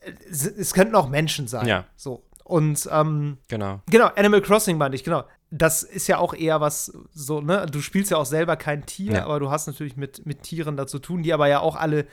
[0.00, 1.66] äh, es, könnten auch Menschen sein.
[1.68, 1.84] Ja.
[1.96, 2.22] So.
[2.44, 3.80] Und ähm, genau.
[3.90, 5.24] Genau, Animal Crossing meinte ich, genau.
[5.50, 7.66] Das ist ja auch eher was so, ne?
[7.70, 9.24] Du spielst ja auch selber kein Tier, Ja.
[9.24, 12.06] aber du hast natürlich mit, mit Tieren da zu tun, die aber ja auch alle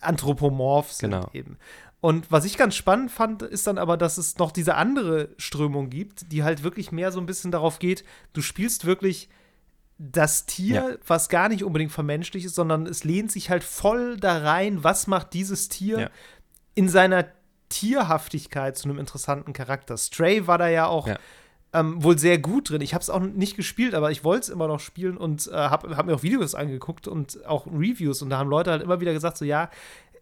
[0.00, 1.30] anthropomorph sind Genau.
[1.32, 1.58] eben.
[2.00, 5.90] Und was ich ganz spannend fand, ist dann aber, dass es noch diese andere Strömung
[5.90, 9.28] gibt, die halt wirklich mehr so ein bisschen darauf geht, du spielst wirklich
[9.98, 10.96] das Tier, Ja.
[11.08, 15.08] was gar nicht unbedingt vermenschlicht ist, sondern es lehnt sich halt voll da rein, was
[15.08, 16.10] macht dieses Tier Ja.
[16.76, 17.26] in seiner
[17.68, 19.96] Tierhaftigkeit zu einem interessanten Charakter.
[19.96, 21.18] Stray war da ja auch Ja.
[21.72, 22.80] ähm, wohl sehr gut drin.
[22.80, 25.52] Ich habe es auch nicht gespielt, aber ich wollte es immer noch spielen und äh,
[25.52, 29.00] habe hab mir auch Videos angeguckt und auch Reviews und da haben Leute halt immer
[29.00, 29.68] wieder gesagt so ja,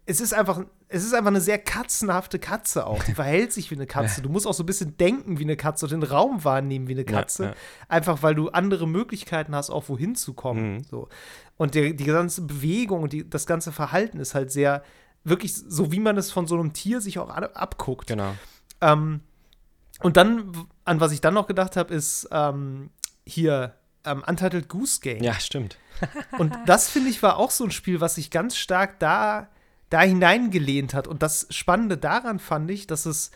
[0.09, 3.03] es ist einfach es ist einfach eine sehr katzenhafte Katze auch.
[3.03, 4.21] Die verhält sich wie eine Katze.
[4.21, 6.93] Du musst auch so ein bisschen denken wie eine Katze und den Raum wahrnehmen wie
[6.93, 7.53] eine Ja, Katze, ja.
[7.89, 10.75] einfach weil du andere Möglichkeiten hast, auch wohin zu kommen.
[10.75, 10.83] Mhm.
[10.85, 11.09] So.
[11.57, 14.81] Und der, die ganze Bewegung und die, das ganze Verhalten ist halt sehr
[15.25, 18.07] wirklich so, wie man es von so einem Tier sich auch abguckt.
[18.07, 18.33] Genau.
[18.79, 19.19] Ähm,
[20.01, 20.53] und dann,
[20.85, 22.91] an was ich dann noch gedacht habe, ist ähm,
[23.25, 23.73] hier
[24.05, 25.21] ähm, Untitled Goose Game.
[25.21, 25.77] Ja, stimmt.
[26.37, 29.49] Und das, finde ich, war auch so ein Spiel, was sich ganz stark da,
[29.89, 31.07] da hineingelehnt hat.
[31.07, 33.31] Und das Spannende daran fand ich, dass es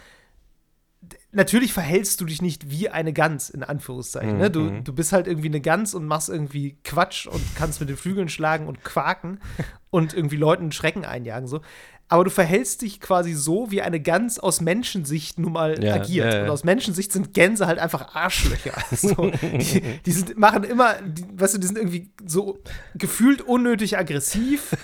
[1.32, 4.38] natürlich verhältst du dich nicht wie eine Gans, in Anführungszeichen.
[4.38, 4.52] Ne?
[4.52, 4.84] Du, Mhm.
[4.84, 8.30] du bist halt irgendwie eine Gans und machst irgendwie Quatsch und kannst mit den Flügeln
[8.30, 9.40] schlagen und quaken
[9.90, 11.48] und irgendwie Leuten Schrecken einjagen.
[11.48, 11.62] So.
[12.08, 16.26] Aber du verhältst dich quasi so, wie eine Gans aus Menschensicht nun mal Ja, agiert.
[16.26, 16.44] ja, ja.
[16.44, 18.74] Und aus Menschensicht sind Gänse halt einfach Arschlöcher.
[18.96, 22.60] So, die, die sind, machen immer, die, weißt du, die sind irgendwie so
[22.96, 24.76] gefühlt unnötig aggressiv.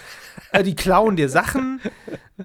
[0.58, 1.82] Äh, die klauen dir Sachen.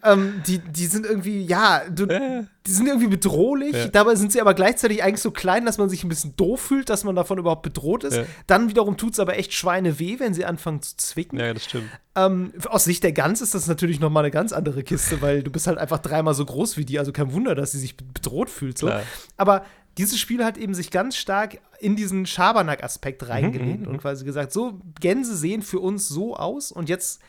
[0.04, 3.74] Ähm, die, die sind irgendwie, ja, du, die sind irgendwie bedrohlich.
[3.74, 3.88] Ja.
[3.88, 6.88] Dabei sind sie aber gleichzeitig eigentlich so klein, dass man sich ein bisschen doof fühlt,
[6.88, 8.16] dass man davon überhaupt bedroht ist.
[8.16, 8.24] Ja.
[8.46, 11.38] Dann wiederum tut es aber echt Schweine weh, wenn sie anfangen zu zwicken.
[11.38, 11.90] Ja, das stimmt.
[12.14, 15.42] Ähm, aus Sicht der Gans ist das natürlich noch mal eine ganz andere Kiste, weil
[15.42, 16.98] du bist halt einfach dreimal so groß wie die.
[16.98, 18.78] Also kein Wunder, dass sie sich bedroht fühlt.
[18.78, 18.86] So.
[18.86, 19.02] Klar.
[19.36, 19.64] Aber
[19.98, 24.52] dieses Spiel hat eben sich ganz stark in diesen Schabernack-Aspekt reingelehnt mhm, und quasi gesagt,
[24.52, 27.20] so, Gänse sehen für uns so aus und jetzt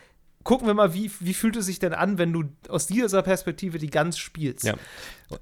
[0.44, 3.78] gucken wir mal, wie, wie fühlt es sich denn an, wenn du aus dieser Perspektive
[3.78, 4.64] die Gans spielst.
[4.64, 4.74] Ja.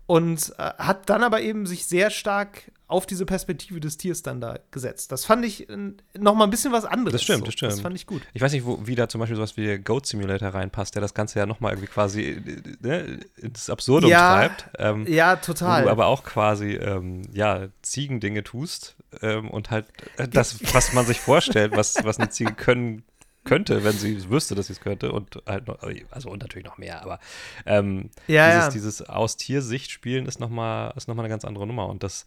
[0.06, 4.40] Und äh, hat dann aber eben sich sehr stark auf diese Perspektive des Tiers dann
[4.40, 5.10] da gesetzt.
[5.12, 5.76] Das fand ich äh,
[6.16, 7.12] noch mal ein bisschen was anderes.
[7.12, 7.44] Das stimmt, so.
[7.46, 7.72] das stimmt.
[7.72, 8.22] Das fand ich gut.
[8.32, 11.02] Ich weiß nicht, wo, wie da zum Beispiel sowas wie der Goat Simulator reinpasst, der
[11.02, 14.68] das Ganze ja nochmal irgendwie quasi äh, ne, ins Absurdum Ja, treibt.
[14.78, 15.84] Ähm, Ja, Wo total.
[15.84, 19.86] du aber auch quasi, ähm, ja, Ziegendinge tust ähm, und halt
[20.18, 23.04] äh, das, was man sich vorstellt, was, was eine Ziege können
[23.44, 25.78] könnte, wenn sie wüsste, dass sie es könnte und halt noch,
[26.10, 27.18] also und natürlich noch mehr, aber
[27.66, 28.70] ähm, Ja, dieses, ja.
[28.70, 32.26] dieses aus Tiersicht spielen ist nochmal ist noch mal eine ganz andere Nummer und das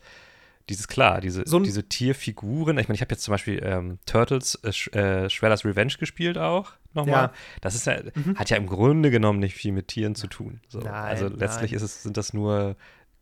[0.68, 4.56] dieses klar, diese, So diese Tierfiguren, ich meine, ich habe jetzt zum Beispiel ähm, Turtles,
[4.64, 7.14] äh, Sh- äh, Shredder's Revenge gespielt auch nochmal.
[7.14, 7.28] Ja.
[7.28, 7.60] Mhm.
[7.62, 7.98] Das ist ja,
[8.36, 10.62] hat ja im Grunde genommen nicht viel mit Tieren zu tun.
[10.68, 10.80] So.
[10.80, 11.78] Nein, also letztlich nein.
[11.78, 12.76] ist es, sind das nur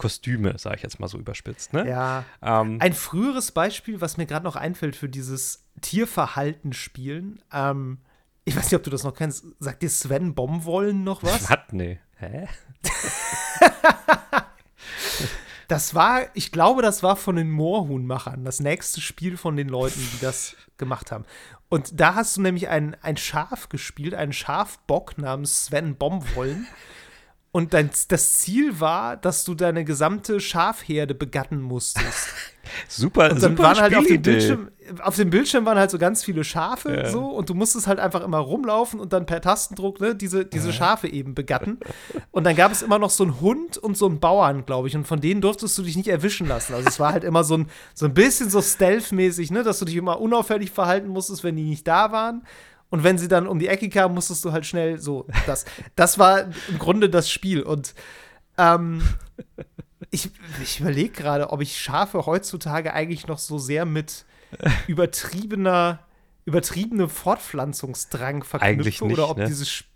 [0.03, 1.71] Kostüme, sage ich jetzt mal so überspitzt.
[1.71, 1.87] Ne?
[1.87, 2.25] Ja.
[2.41, 7.99] Ähm, Ein früheres Beispiel, was mir gerade noch einfällt für dieses Tierverhalten spielen, ähm,
[8.43, 11.49] ich weiß nicht, ob du das noch kennst, sagt dir Sven Bomwollen noch was?
[11.49, 11.99] Hat, nee.
[12.17, 12.49] Hä?
[15.69, 20.01] Das war, ich glaube, das war von den Moorhuhnmachern, das nächste Spiel von den Leuten,
[20.13, 21.25] die das gemacht haben.
[21.69, 26.67] Und da hast du nämlich ein, ein Schaf gespielt, einen Schafbock namens Sven Bomwollen.
[27.55, 32.29] Und dein, das Ziel war, dass du deine gesamte Schafherde begatten musstest.
[32.89, 34.23] super, Und dann super waren halt auf dem.
[34.23, 34.71] Bildschirm,
[35.03, 37.09] auf dem Bildschirm waren halt so ganz viele Schafe Ja.
[37.11, 40.73] so und du musstest halt einfach immer rumlaufen und dann per Tastendruck ne, diese, diese
[40.73, 41.77] Schafe eben begatten.
[42.31, 44.95] Und dann gab es immer noch so einen Hund und so einen Bauern, glaube ich.
[44.95, 46.73] Und von denen durftest du dich nicht erwischen lassen.
[46.73, 49.85] Also es war halt immer so ein, so ein bisschen so stealth-mäßig, ne, dass du
[49.85, 52.41] dich immer unauffällig verhalten musstest, wenn die nicht da waren.
[52.93, 55.25] Und wenn sie dann um die Ecke kamen, musstest du halt schnell so.
[55.47, 57.63] Das, das war im Grunde das Spiel.
[57.63, 57.95] Und
[58.59, 59.01] ähm,
[60.11, 60.29] ich,
[60.61, 64.25] ich überlege gerade, ob ich Schafe heutzutage eigentlich noch so sehr mit
[64.85, 66.05] übertriebener,
[66.45, 69.45] übertriebenem Fortpflanzungsdrang verknüpfe nicht, oder ob ne?
[69.47, 69.89] dieses Sp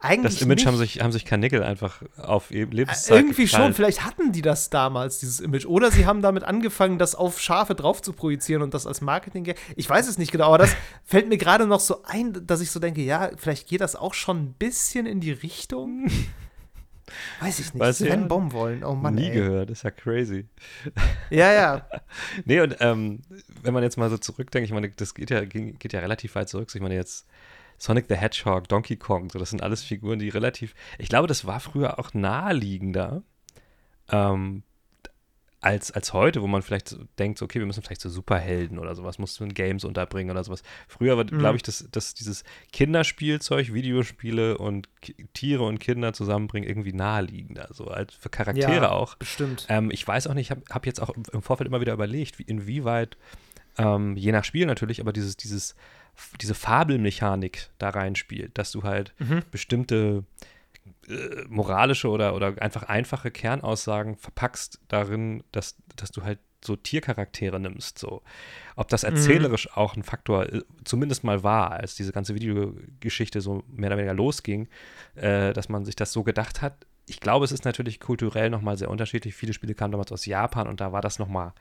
[0.00, 0.66] eigentlich Das Image nicht.
[0.66, 3.76] haben sich, haben sich Karnickel einfach auf ihr Lebenszeit irgendwie schon, gekrallt.
[3.76, 5.66] vielleicht hatten die das damals, dieses Image.
[5.66, 9.54] Oder sie haben damit angefangen, das auf Schafe drauf zu projizieren und das als Marketing.
[9.76, 12.70] Ich weiß es nicht genau, aber das fällt mir gerade noch so ein, dass ich
[12.70, 16.08] so denke, ja, vielleicht geht das auch schon ein bisschen in die Richtung.
[17.40, 17.80] Weiß ich nicht.
[17.80, 19.14] Weiß Sven ja Baumwollen, oh Mann.
[19.14, 19.34] Nie ey.
[19.34, 20.46] gehört, ist ja crazy.
[21.30, 21.88] Ja, ja.
[22.44, 23.22] Nee, und ähm,
[23.62, 26.34] wenn man jetzt mal so zurückdenkt, ich meine, das geht ja, ging, geht ja relativ
[26.34, 26.68] weit zurück.
[26.74, 27.26] Ich meine, jetzt
[27.78, 30.74] Sonic the Hedgehog, Donkey Kong, so, das sind alles Figuren, die relativ.
[30.98, 33.22] Ich glaube, das war früher auch naheliegender
[34.10, 34.62] ähm,
[35.60, 39.18] als, als heute, wo man vielleicht denkt, okay, wir müssen vielleicht so Superhelden oder sowas,
[39.18, 40.62] musst du in Games unterbringen oder sowas.
[40.86, 41.38] Früher war, Mhm.
[41.40, 47.68] glaube ich, dass, dass dieses Kinderspielzeug, Videospiele und Ki Tiere und Kinder zusammenbringen irgendwie naheliegender,
[47.72, 49.16] so als für Charaktere ja, auch.
[49.16, 49.66] Bestimmt.
[49.68, 51.92] Ähm, ich weiß auch nicht, ich habe hab jetzt auch im- im Vorfeld immer wieder
[51.92, 53.16] überlegt, wie, inwieweit,
[53.78, 55.74] ähm, je nach Spiel natürlich, aber dieses, dieses,
[56.40, 59.42] diese Fabelmechanik da reinspielt, dass du halt Mhm.
[59.50, 60.24] bestimmte
[61.08, 67.60] äh, moralische oder, oder einfach einfache Kernaussagen verpackst darin, dass, dass du halt so Tiercharaktere
[67.60, 67.98] nimmst.
[67.98, 68.22] So.
[68.74, 73.62] Ob das erzählerisch auch ein Faktor äh, zumindest mal war, als diese ganze Videogeschichte so
[73.68, 74.68] mehr oder weniger losging,
[75.14, 76.86] äh, dass man sich das so gedacht hat.
[77.06, 79.34] Ich glaube, es ist natürlich kulturell nochmal sehr unterschiedlich.
[79.34, 81.52] Viele Spiele kamen damals aus Japan und da war das nochmal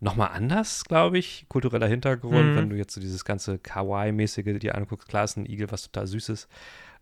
[0.00, 2.56] noch mal anders, glaube ich, kultureller Hintergrund, Mhm.
[2.56, 5.08] wenn du jetzt so dieses ganze Kawaii-mäßige dir anguckst.
[5.08, 6.48] Klar ist ein Igel, was total süß ist.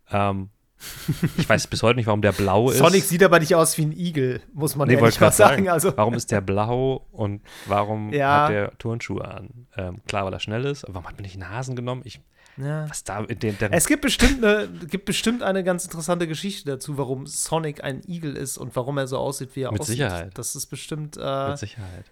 [0.09, 0.49] Ähm,
[1.37, 2.77] ich weiß bis heute nicht, warum der blau ist.
[2.77, 5.55] Sonic sieht aber nicht aus wie ein Igel, muss man Nee, ehrlich mal sagen.
[5.65, 5.69] sagen.
[5.69, 8.43] Also, Warum ist der blau und warum Ja.
[8.43, 9.67] hat der Turnschuhe an?
[9.75, 12.01] Ähm, klar, weil er schnell ist, aber warum hat man nicht einen Hasen genommen?
[12.05, 12.21] Ich,
[12.57, 12.87] ja.
[12.89, 16.97] was da in den, Es gibt bestimmt, eine, gibt bestimmt eine ganz interessante Geschichte dazu,
[16.97, 19.97] warum Sonic ein Igel ist und warum er so aussieht, wie er Mit aussieht.
[19.97, 20.37] Sicherheit.
[20.37, 22.05] Das ist bestimmt, äh, mit Sicherheit.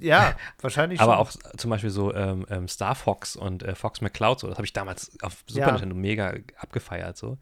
[0.00, 1.20] Ja, wahrscheinlich Aber schon.
[1.50, 4.66] auch zum Beispiel so ähm, ähm, Star Fox und äh, Fox McCloud, so, das habe
[4.66, 5.70] ich damals auf Super Ja.
[5.72, 7.16] Nintendo mega abgefeiert.
[7.16, 7.38] So.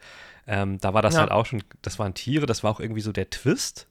[0.47, 1.21] Ähm, da war das Ja.
[1.21, 3.87] halt auch schon, das waren Tiere, das war auch irgendwie so der Twist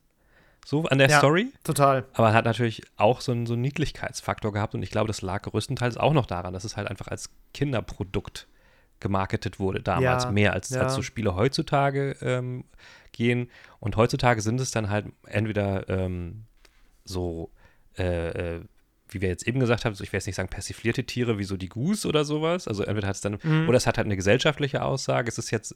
[0.65, 1.17] so an der Ja.
[1.17, 1.51] Story.
[1.63, 2.05] Total.
[2.13, 5.41] Aber hat natürlich auch so einen, so einen Niedlichkeitsfaktor gehabt und ich glaube, das lag
[5.43, 8.47] größtenteils auch noch daran, dass es halt einfach als Kinderprodukt
[8.99, 10.81] gemarketet wurde damals, Ja, mehr als, ja.
[10.81, 12.65] als so Spiele heutzutage ähm,
[13.11, 13.49] gehen.
[13.79, 16.43] Und heutzutage sind es dann halt entweder ähm,
[17.05, 17.49] so,
[18.01, 18.61] äh, äh,
[19.09, 21.43] wie wir jetzt eben gesagt haben, so ich will jetzt nicht sagen persiflierte Tiere wie
[21.43, 22.67] so die Goose oder sowas.
[22.67, 23.67] Also entweder hat es dann, Mhm.
[23.67, 25.73] oder es hat halt eine gesellschaftliche Aussage, es ist jetzt,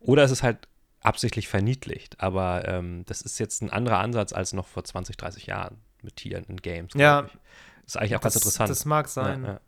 [0.00, 0.66] oder es ist halt
[1.00, 2.20] absichtlich verniedlicht.
[2.20, 6.16] Aber ähm, das ist jetzt ein anderer Ansatz als noch vor 20, 30 Jahren mit
[6.16, 6.92] Tieren in Games.
[6.94, 7.24] Ja.
[7.26, 7.38] ich.
[7.86, 8.70] Ist eigentlich auch ganz das, interessant.
[8.70, 9.42] Das mag sein.
[9.44, 9.60] Ja, Ja,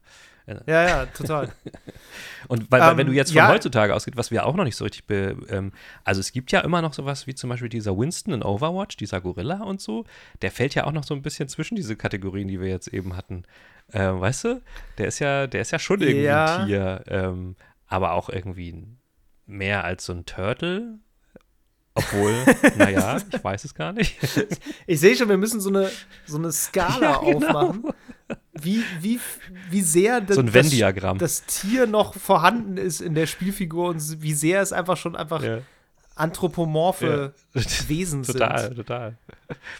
[0.46, 0.61] ja.
[0.66, 1.50] ja, total.
[2.48, 3.48] Und weil, Ähm, wenn du jetzt von ja.
[3.48, 5.72] heutzutage ausgeht, was wir auch noch nicht so richtig, be, ähm,
[6.04, 9.20] also es gibt ja immer noch sowas wie zum Beispiel dieser Winston in Overwatch, dieser
[9.22, 10.04] Gorilla und so,
[10.42, 13.16] der fällt ja auch noch so ein bisschen zwischen diese Kategorien, die wir jetzt eben
[13.16, 13.44] hatten.
[13.92, 14.62] Ähm, weißt du,
[14.98, 16.57] der ist ja, der ist ja schon irgendwie Ja.
[16.59, 18.85] ein Tier, ähm, aber auch irgendwie
[19.46, 20.98] mehr als so ein Turtle.
[21.94, 22.35] Obwohl,
[22.76, 24.16] naja, ich weiß es gar nicht.
[24.87, 25.90] Ich sehe schon, wir müssen so eine,
[26.26, 27.37] so eine Skala Ja, genau.
[27.37, 27.85] aufmachen,
[28.60, 29.20] wie, wie,
[29.70, 30.42] wie sehr das, So
[31.18, 35.16] das, das Tier noch vorhanden ist in der Spielfigur und wie sehr es einfach schon
[35.16, 35.58] einfach Ja.
[36.16, 37.62] Anthropomorphe Ja.
[37.88, 38.77] Wesen Total, sind.
[38.77, 39.16] total.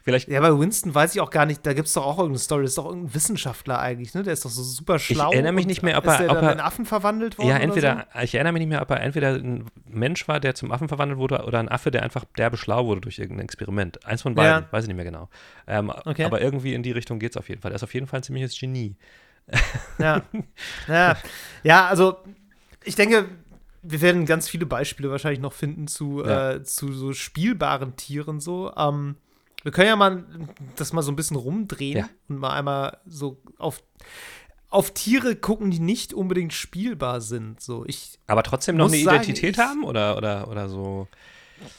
[0.03, 2.39] Vielleicht Ja, bei Winston weiß ich auch gar nicht, da gibt es doch auch irgendeine
[2.39, 4.23] Story, das ist doch irgendein Wissenschaftler eigentlich, ne?
[4.23, 5.33] Der ist doch so super schlau.
[5.33, 7.57] erinnere mich nicht mehr, ob ist er- der ob er- in Affen verwandelt worden Ja,
[7.59, 10.89] entweder, ich erinnere mich nicht mehr, ob er entweder ein Mensch war, der zum Affen
[10.89, 14.05] verwandelt wurde, oder ein Affe, der einfach derbe schlau wurde durch irgendein Experiment.
[14.07, 14.73] Eins von beiden, Ja.
[14.73, 15.29] weiß ich nicht mehr genau.
[15.67, 16.25] Ähm, Okay.
[16.25, 17.73] Aber irgendwie in die Richtung geht es auf jeden Fall.
[17.73, 18.97] Er ist auf jeden Fall ein ziemliches Genie.
[19.99, 20.03] so.
[20.05, 20.23] Ja.
[20.89, 21.17] ja.
[21.63, 22.19] Ja, also
[22.85, 23.29] ich denke,
[23.85, 26.53] wir werden ganz viele Beispiele wahrscheinlich noch finden zu, Ja.
[26.53, 28.73] äh, zu so spielbaren Tieren so.
[28.77, 29.17] Ähm,
[29.63, 30.25] wir können ja mal
[30.77, 32.09] das mal so ein bisschen rumdrehen Ja.
[32.29, 33.83] und mal einmal so auf,
[34.69, 37.61] auf Tiere gucken, die nicht unbedingt spielbar sind.
[37.61, 41.09] So, ich Aber trotzdem noch eine sagen, Identität haben oder, oder, oder so.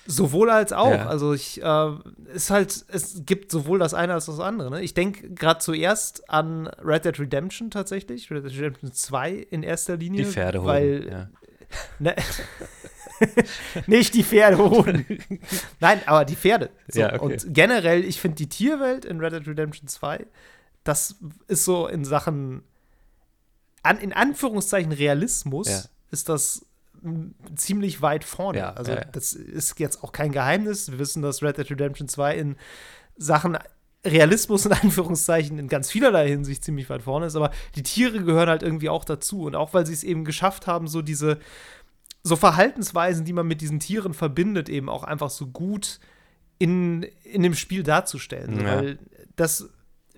[0.08, 0.90] Sowohl als auch.
[0.90, 1.08] Ja.
[1.08, 1.90] Also ich äh,
[2.34, 4.72] ist halt, es gibt sowohl das eine als das andere.
[4.72, 4.82] Ne?
[4.82, 9.98] Ich denke gerade zuerst an Red Dead Redemption tatsächlich, Red Dead Redemption 2 in erster
[9.98, 10.24] Linie.
[10.26, 10.68] Die Pferde holen.
[10.68, 11.30] Weil, ja.
[12.00, 12.16] Ne,
[13.88, 15.06] Nicht die Pferdehoden.
[15.80, 16.70] Nein, aber die Pferde.
[16.88, 17.00] So.
[17.00, 17.24] Ja, okay.
[17.24, 20.26] Und generell, ich finde die Tierwelt in Red Dead Redemption 2,
[20.84, 21.16] das
[21.48, 22.64] ist so in Sachen,
[23.84, 25.82] an, in Anführungszeichen Realismus, Ja.
[26.12, 26.66] ist das
[27.02, 28.60] mm, ziemlich weit vorne.
[28.60, 30.92] Ja, also das ist jetzt auch kein Geheimnis.
[30.92, 32.56] Wir wissen, dass Red Dead Redemption 2 in
[33.18, 33.58] Sachen
[34.06, 38.50] Realismus in Anführungszeichen in ganz vielerlei Hinsicht ziemlich weit vorne ist, aber die Tiere gehören
[38.50, 39.44] halt irgendwie auch dazu.
[39.44, 41.40] Und auch weil sie es eben geschafft haben, so diese
[42.24, 46.00] so Verhaltensweisen, die man mit diesen Tieren verbindet, eben auch einfach so gut
[46.58, 48.62] in, in dem Spiel darzustellen.
[48.62, 48.78] Ja.
[48.78, 49.00] Weil
[49.36, 49.70] das,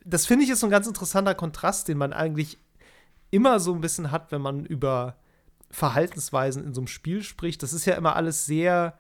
[0.06, 2.60] das finde ich ist so ein ganz interessanter Kontrast, den man eigentlich
[3.30, 5.18] immer so ein bisschen hat, wenn man über
[5.70, 7.62] Verhaltensweisen in so einem Spiel spricht.
[7.62, 8.98] Das ist ja immer alles sehr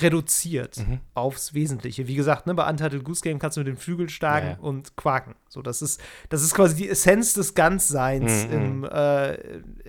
[0.00, 1.00] reduziert Mhm.
[1.14, 2.06] aufs Wesentliche.
[2.08, 4.96] Wie gesagt, ne, bei Untitled Goose Game kannst du mit den Flügeln schlagen Ja, und
[4.96, 5.34] quaken.
[5.48, 9.38] So, das ist, das ist quasi die Essenz des Ganzseins Mhm, im, äh,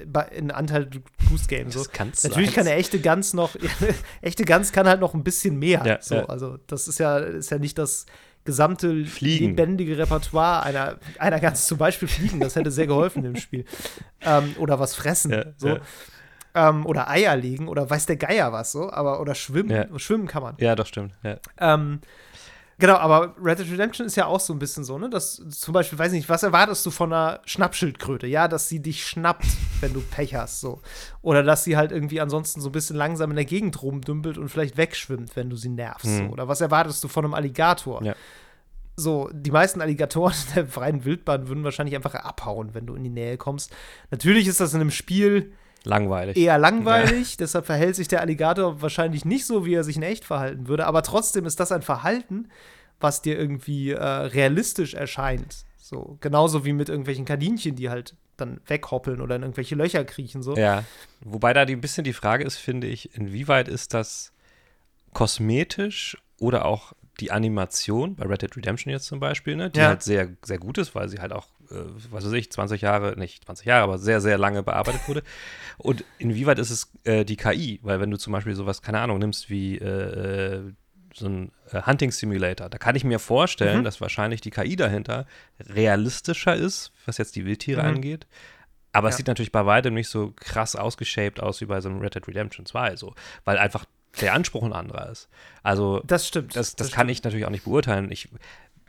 [0.06, 1.72] bei- in Untitled Goose Game.
[1.72, 1.84] So.
[2.24, 3.56] Natürlich kann eine echte Gans noch,
[4.22, 5.84] echte Gans kann halt noch ein bisschen mehr.
[5.86, 6.26] Ja, so, ja.
[6.26, 8.06] Also, das ist ja, ist ja nicht das
[8.43, 9.47] gesamte Fliegen.
[9.47, 11.66] lebendige Repertoire einer, einer Gans.
[11.66, 13.66] Zum Beispiel Fliegen, das hätte sehr geholfen im Spiel.
[14.28, 15.53] Ähm, oder was fressen.
[15.58, 15.78] So.
[16.56, 19.70] Ähm, oder Eier legen oder weiß der Geier was so, aber oder schwimmen.
[19.70, 19.99] Ja.
[19.99, 20.56] Schwimmen kann man.
[20.58, 21.12] Ja, doch, stimmt.
[21.22, 21.36] Ja.
[21.60, 21.99] Ähm,
[22.78, 25.10] genau, aber Red Dead Redemption ist ja auch so ein bisschen so, ne?
[25.10, 28.26] Dass zum Beispiel, weiß ich nicht, was erwartest du von einer Schnappschildkröte?
[28.28, 29.45] Ja, dass sie dich schnappt,
[29.82, 30.82] wenn du Pech hast, so.
[31.22, 34.47] Oder dass sie halt irgendwie ansonsten so ein bisschen langsam in der Gegend rumdümpelt und
[34.47, 36.06] vielleicht wegschwimmt, wenn du sie nervst.
[36.06, 36.28] Mhm.
[36.28, 36.34] So.
[36.34, 38.01] Oder was erwartest du von einem Alligator?
[38.01, 38.16] Ja.
[38.95, 43.03] So, die meisten Alligatoren in der freien Wildbahn würden wahrscheinlich einfach abhauen, wenn du in
[43.03, 43.76] die Nähe kommst.
[44.10, 45.51] Natürlich ist das in einem Spiel
[45.86, 46.38] Langweilig.
[46.38, 50.26] eher langweilig, deshalb verhält sich der Alligator wahrscheinlich nicht so, wie er sich in echt
[50.26, 52.50] verhalten würde, aber trotzdem ist das ein Verhalten,
[53.00, 55.66] was dir irgendwie äh, realistisch erscheint.
[55.78, 60.42] So, genauso wie mit irgendwelchen Kaninchen, die halt dann weghoppeln oder in irgendwelche Löcher kriechen.
[60.42, 60.56] So.
[60.56, 60.84] Ja,
[61.22, 64.32] wobei da die, ein bisschen die Frage ist, finde ich, inwieweit ist das
[65.14, 69.88] kosmetisch oder auch die Animation, bei Red Dead Redemption jetzt zum Beispiel, ne, die Ja.
[69.88, 71.48] halt sehr, sehr gut ist, weil sie halt auch,
[72.11, 75.24] was weiß ich, 20 Jahre, nicht 20 Jahre, aber sehr, sehr lange bearbeitet wurde.
[75.78, 77.80] Und inwieweit ist es äh, die KI?
[77.84, 79.86] Weil wenn du zum Beispiel sowas, keine Ahnung, nimmst wie äh,
[80.57, 80.74] äh,
[81.13, 83.84] so ein äh, Hunting Simulator, da kann ich mir vorstellen, Mhm.
[83.86, 85.26] dass wahrscheinlich die KI dahinter
[85.59, 87.88] realistischer ist, was jetzt die Wildtiere Mhm.
[87.88, 88.28] angeht.
[88.91, 89.18] Aber es Ja.
[89.18, 92.28] sieht natürlich bei weitem nicht so krass ausgeshaped aus wie bei so einem Red Dead
[92.28, 93.13] Redemption 2, so,
[93.43, 93.86] weil einfach
[94.22, 95.28] der Anspruch ein anderer ist.
[95.61, 96.55] Also Das stimmt.
[96.55, 98.09] das, das kann ich natürlich auch nicht beurteilen.
[98.11, 98.30] Ich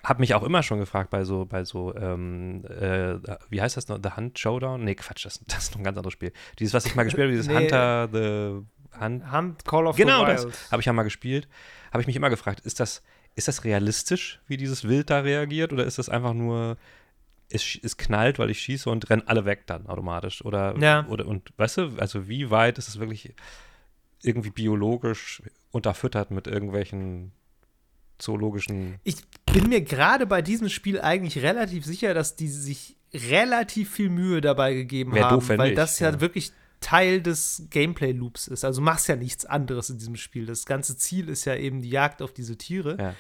[0.09, 3.17] habe mich auch immer schon gefragt bei so, bei so, ähm, äh,
[3.51, 3.99] wie heißt das noch?
[4.03, 4.85] The Hunt Showdown?
[4.85, 6.33] Nee, Quatsch, das, das ist noch ein ganz anderes Spiel.
[6.59, 7.55] Dieses, was ich mal gespielt habe, dieses Nee.
[7.57, 9.33] Hunter, The Hunt.
[9.33, 10.69] Hunt Call of Genau the das Wild.
[10.71, 11.49] habe ich ja mal gespielt.
[11.93, 13.03] Habe ich mich immer gefragt, ist das,
[13.35, 15.73] ist das realistisch, wie dieses Wild da reagiert?
[15.73, 16.77] Oder ist das einfach nur,
[17.51, 20.45] es, es knallt, weil ich schieße und rennen alle weg dann automatisch?
[20.45, 21.05] Oder, Ja.
[21.09, 23.35] oder und weißt du, also wie weit ist es wirklich
[24.23, 25.43] irgendwie biologisch
[25.73, 27.33] unterfüttert mit irgendwelchen
[28.19, 28.97] zoologischen.
[29.05, 29.17] Ich
[29.53, 34.41] bin mir gerade bei diesem Spiel eigentlich relativ sicher, dass die sich relativ viel Mühe
[34.41, 36.21] dabei gegeben Wär haben, doof, weil nicht, das ja, ja.
[36.21, 38.65] wirklich Teil des Gameplay-Loops ist.
[38.65, 40.47] Also du machst ja nichts anderes in diesem Spiel.
[40.47, 42.97] Das ganze Ziel ist ja eben die Jagd auf diese Tiere.
[43.01, 43.15] Ja.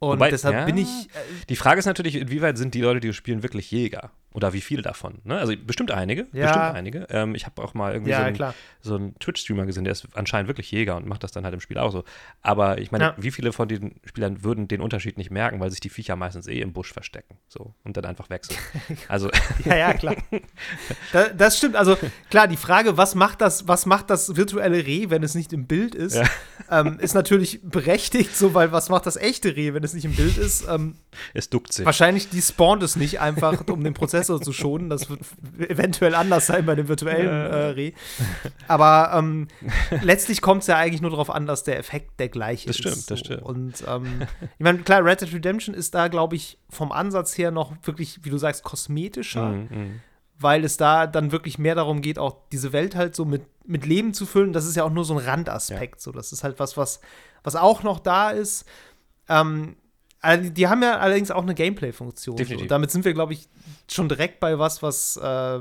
[0.00, 0.64] Und Wobei- deshalb ja.
[0.64, 0.88] bin ich.
[0.88, 4.10] Äh, Die Frage ist natürlich, inwieweit sind die Leute, die das spielen, wirklich Jäger?
[4.32, 5.18] Oder wie viele davon?
[5.24, 5.38] Ne?
[5.38, 6.26] Also bestimmt einige.
[6.32, 6.46] Ja.
[6.46, 7.06] Bestimmt einige.
[7.10, 8.54] Ähm, ich habe auch mal irgendwie so ja, einen, klar.
[8.80, 11.60] so einen Twitch-Streamer gesehen, der ist anscheinend wirklich Jäger und macht das dann halt im
[11.60, 12.04] Spiel auch so.
[12.40, 13.14] Aber ich meine, Ja.
[13.16, 16.46] wie viele von den Spielern würden den Unterschied nicht merken, weil sich die Viecher meistens
[16.46, 18.58] eh im Busch verstecken so und dann einfach wechseln.
[19.08, 19.30] Also
[19.64, 20.14] Ja, ja, klar.
[21.12, 21.74] da, das stimmt.
[21.74, 21.96] Also
[22.30, 25.66] klar, die Frage, was macht das, was macht das virtuelle Reh, wenn es nicht im
[25.66, 26.20] Bild ist,
[26.70, 30.14] ähm, ist natürlich berechtigt, so, weil was macht das echte Reh, wenn es nicht im
[30.14, 30.68] Bild ist?
[30.68, 30.94] Ähm,
[31.34, 31.84] es duckt sich.
[31.84, 33.94] wahrscheinlich die spawnt es nicht einfach, um den
[34.26, 34.90] Prozessor zu schonen.
[34.90, 35.20] Das wird
[35.70, 37.92] eventuell anders sein bei dem virtuellen äh, Reh.
[38.68, 39.48] Aber ähm,
[40.02, 42.80] letztlich kommt es ja eigentlich nur darauf an, dass der Effekt der gleiche Das ist.
[42.80, 43.42] stimmt, das stimmt.
[43.42, 47.50] Und ähm, ich meine, klar, Red Dead Redemption ist da, glaube ich, vom Ansatz her
[47.50, 50.00] noch wirklich, wie du sagst, kosmetischer Mhm, mhm.
[50.38, 53.86] weil es da dann wirklich mehr darum geht, auch diese Welt halt so mit, mit
[53.86, 54.52] Leben zu füllen.
[54.52, 56.00] Das ist ja auch nur so ein Randaspekt.
[56.00, 57.00] So, das ist halt was, was,
[57.42, 58.64] was auch noch da ist.
[59.28, 59.76] Ähm,
[60.22, 62.36] die haben ja allerdings auch eine Gameplay-Funktion.
[62.36, 62.64] Definitiv.
[62.64, 63.48] Und damit sind wir, glaube ich,
[63.90, 65.60] schon direkt bei was, was äh,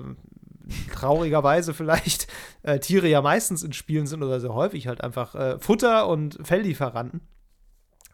[0.94, 2.28] traurigerweise vielleicht
[2.64, 6.38] äh, Tiere ja meistens in Spielen sind oder sehr häufig halt einfach äh, Futter und
[6.44, 7.22] Felllieferanten.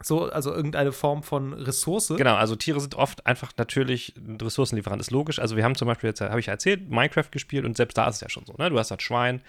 [0.02, 2.12] So, also irgendeine Form von Ressource.
[2.16, 5.38] Genau, also Tiere sind oft einfach natürlich Ressourcenlieferant, ist logisch.
[5.38, 8.16] Also wir haben zum Beispiel jetzt, habe ich erzählt, Minecraft gespielt und selbst da ist
[8.16, 8.68] es ja schon so, ne?
[8.68, 9.40] Du hast halt Schwein,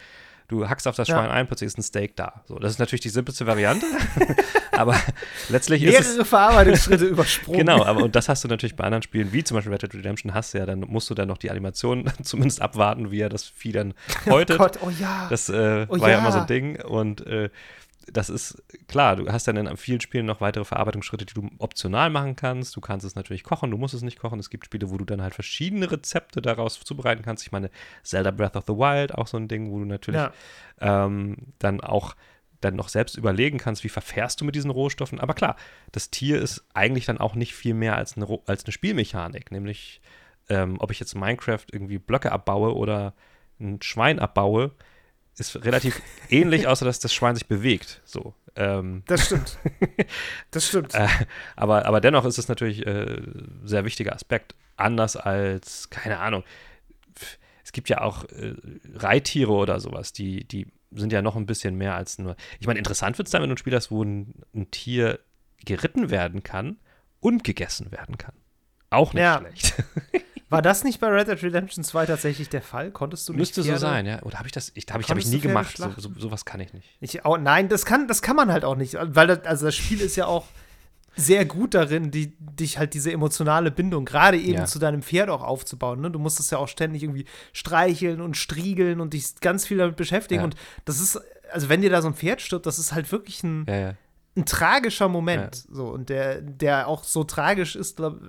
[0.48, 1.18] Du hackst auf das Ja.
[1.18, 2.42] Schwein ein, plötzlich ist ein Steak da.
[2.48, 3.86] So, das ist natürlich die simpelste Variante,
[4.72, 4.96] aber
[5.50, 7.60] letztlich ist Mehrere Verarbeitungsschritte übersprungen.
[7.60, 9.96] Genau, aber und das hast du natürlich bei anderen Spielen, wie zum Beispiel Red Dead
[9.96, 13.28] Redemption, hast du ja, dann musst du dann noch die Animation zumindest abwarten, wie er
[13.30, 13.94] das Vieh dann
[14.26, 14.58] häutet.
[14.58, 15.28] Oh Gott, oh ja.
[15.30, 16.16] Das äh, Oh war ja.
[16.16, 16.20] ja.
[16.20, 16.82] immer so ein Ding.
[16.82, 17.50] Und äh,
[18.12, 22.10] das ist klar, du hast dann in vielen Spielen noch weitere Verarbeitungsschritte, die du optional
[22.10, 22.76] machen kannst.
[22.76, 24.40] Du kannst es natürlich kochen, du musst es nicht kochen.
[24.40, 27.44] Es gibt Spiele, wo du dann halt verschiedene Rezepte daraus zubereiten kannst.
[27.46, 27.70] Ich meine,
[28.04, 30.32] Zelda Breath of the Wild, auch so ein Ding, wo du natürlich ja.
[30.80, 32.16] ähm, dann auch
[32.62, 35.20] dann noch selbst überlegen kannst, wie verfährst du mit diesen Rohstoffen.
[35.20, 35.56] Aber klar,
[35.92, 40.02] das Tier ist eigentlich dann auch nicht viel mehr als eine, als eine Spielmechanik, nämlich
[40.50, 43.14] ähm, ob ich jetzt in Minecraft irgendwie Blöcke abbaue oder
[43.60, 44.72] ein Schwein abbaue,
[45.40, 48.02] ist relativ ähnlich, außer dass das Schwein sich bewegt.
[48.06, 48.34] So.
[48.56, 49.58] Ähm, Das stimmt.
[50.52, 50.94] Das stimmt.
[50.96, 51.08] äh,
[51.56, 53.22] aber, aber dennoch ist es natürlich äh,
[53.64, 54.56] sehr wichtiger Aspekt.
[54.78, 56.44] Anders als, keine Ahnung,
[57.64, 58.54] es gibt ja auch äh,
[58.96, 62.36] Reittiere oder sowas, die, die sind ja noch ein bisschen mehr als nur.
[62.60, 65.20] Ich meine, interessant wird es dann, wenn du ein Spiel hast, wo ein, ein Tier
[65.66, 66.78] geritten werden kann
[67.20, 68.34] und gegessen werden kann.
[68.90, 69.40] Auch nicht Ja.
[69.40, 69.74] schlecht.
[70.50, 72.92] War das nicht bei Red Dead Redemption 2 tatsächlich der Fall?
[72.92, 74.22] Konntest du nicht Müsste so Pferde- sein, ja.
[74.24, 74.72] Oder habe ich das?
[74.76, 75.76] Ich, hab ich, hab ich nie gemacht.
[75.78, 76.88] So, so, sowas kann ich nicht.
[77.02, 79.76] Ich auch, nein, das kann, das kann man halt auch nicht, weil das, also das
[79.76, 80.46] Spiel ist ja auch
[81.16, 84.66] sehr gut darin, die, dich halt diese emotionale Bindung gerade eben Ja.
[84.66, 86.00] zu deinem Pferd auch aufzubauen.
[86.00, 86.12] Ne?
[86.12, 89.96] Du musst es ja auch ständig irgendwie streicheln und striegeln und dich ganz viel damit
[89.96, 90.42] beschäftigen.
[90.42, 90.46] Ja.
[90.46, 91.20] Und das ist,
[91.52, 93.96] also wenn dir da so ein Pferd stirbt, das ist halt wirklich ein, ja.
[94.38, 95.56] Ein tragischer Moment.
[95.70, 98.20] So, und der, der auch so tragisch ist, glaub,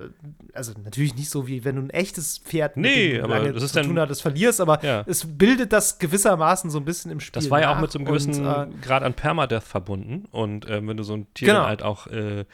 [0.54, 3.62] also natürlich nicht so wie wenn du ein echtes Pferd Nee, du aber lange das
[3.62, 5.04] ist zu dann- tun hattest, verlierst, aber Ja.
[5.06, 7.40] es bildet das gewissermaßen so ein bisschen im Spiel.
[7.40, 10.24] Das war ja auch mit so einem und, gewissen äh, Grad an Permadeath verbunden.
[10.30, 11.66] Und ähm, wenn du so ein Tier Genau.
[11.66, 12.44] halt auch, äh,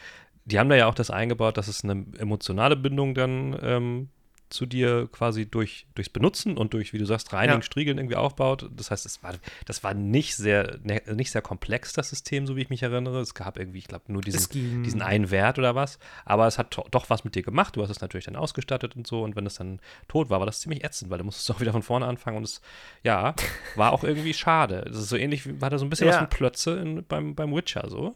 [0.45, 4.09] die haben da ja auch das eingebaut, dass es eine emotionale Bindung dann ähm,
[4.49, 7.63] zu dir quasi durch, durchs Benutzen und durch, wie du sagst, Reinigen, Ja.
[7.63, 8.69] Striegeln irgendwie aufbaut.
[8.75, 9.33] Das heißt, es war,
[9.65, 13.19] das war nicht sehr, ne, nicht sehr komplex, das System, so wie ich mich erinnere.
[13.21, 15.97] Es gab irgendwie, ich glaube, nur Es diesen, diesen einen Wert oder was.
[16.25, 17.75] Aber es hat doch was mit dir gemacht.
[17.75, 19.23] Du hast es natürlich dann ausgestattet und so.
[19.23, 21.71] Und wenn es dann tot war, war das ziemlich ätzend, weil du musstest auch wieder
[21.71, 22.37] von vorne anfangen.
[22.37, 22.61] Und es,
[23.03, 23.33] ja,
[23.75, 24.85] war auch irgendwie schade.
[24.87, 26.19] Das ist so ähnlich, wie, hatte so ein bisschen was Ja.
[26.19, 28.15] von Plötze in, beim, beim Witcher so.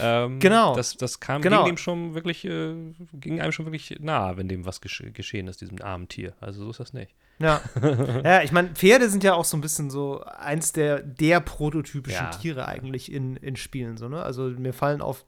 [0.00, 0.74] Ähm, Genau.
[0.76, 1.64] Das, das kam, Genau.
[1.64, 2.74] ging dem schon wirklich, äh,
[3.14, 6.34] ging einem schon wirklich nahe, wenn dem was gesch geschehen ist, diesem armen Tier.
[6.40, 7.14] Also so ist das nicht.
[7.38, 7.60] Ja.
[8.24, 12.24] ja, ich meine, Pferde sind ja auch so ein bisschen so eins der, der prototypischen
[12.24, 12.30] Ja.
[12.30, 13.96] Tiere eigentlich in, in Spielen.
[13.98, 14.22] So, ne?
[14.22, 15.24] Also mir fallen auf,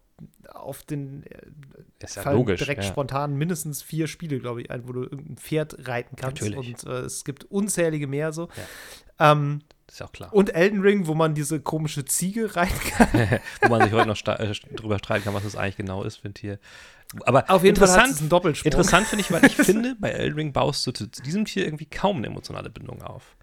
[0.53, 1.39] auf den äh,
[2.03, 2.59] Ist ja fallen logisch.
[2.61, 2.89] direkt ja.
[2.89, 6.43] spontan mindestens vier Spiele, glaube ich, ein, wo du irgendein Pferd reiten kannst.
[6.43, 6.85] Natürlich.
[6.85, 8.49] Und äh, es gibt unzählige mehr so.
[9.19, 10.33] Ähm, Ist ja auch klar.
[10.33, 13.39] und Elden Ring, wo man diese komische Ziege reiten kann.
[13.63, 16.29] Wo man sich heute noch äh, drüber streiten kann, was das eigentlich genau ist für
[16.29, 16.59] ein Tier.
[17.25, 18.71] Aber Auf jeden Fall interessant, es einen Doppelsprung.
[18.71, 21.87] interessant finde ich, weil ich finde, bei Elden Ring baust du zu diesem Tier irgendwie
[21.87, 23.37] kaum eine emotionale Bindung auf.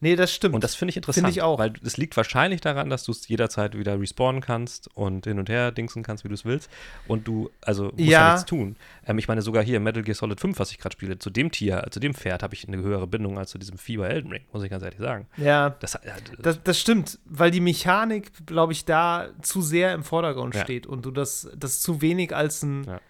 [0.00, 0.54] Nee, das stimmt.
[0.54, 1.26] Und das finde ich interessant.
[1.26, 1.58] Finde ich auch.
[1.58, 5.48] Weil es liegt wahrscheinlich daran, dass du es jederzeit wieder respawnen kannst und hin und
[5.48, 6.70] her dingsen kannst, wie du es willst.
[7.08, 8.30] Und du, also musst ja, Ja.
[8.32, 8.76] nichts tun.
[9.06, 11.50] Ähm, ich meine, sogar hier Metal Gear Solid 5, was ich gerade spiele, zu dem
[11.50, 14.30] Tier, zu dem Pferd habe ich eine höhere Bindung als zu diesem Vieh bei Elden
[14.30, 15.26] Ring, muss ich ganz ehrlich sagen.
[15.36, 20.04] ja, Das, äh, Das, das stimmt, weil die Mechanik, glaube ich, da zu sehr im
[20.04, 20.62] Vordergrund Ja.
[20.62, 23.00] steht und du das, das zu wenig als ein, Ja.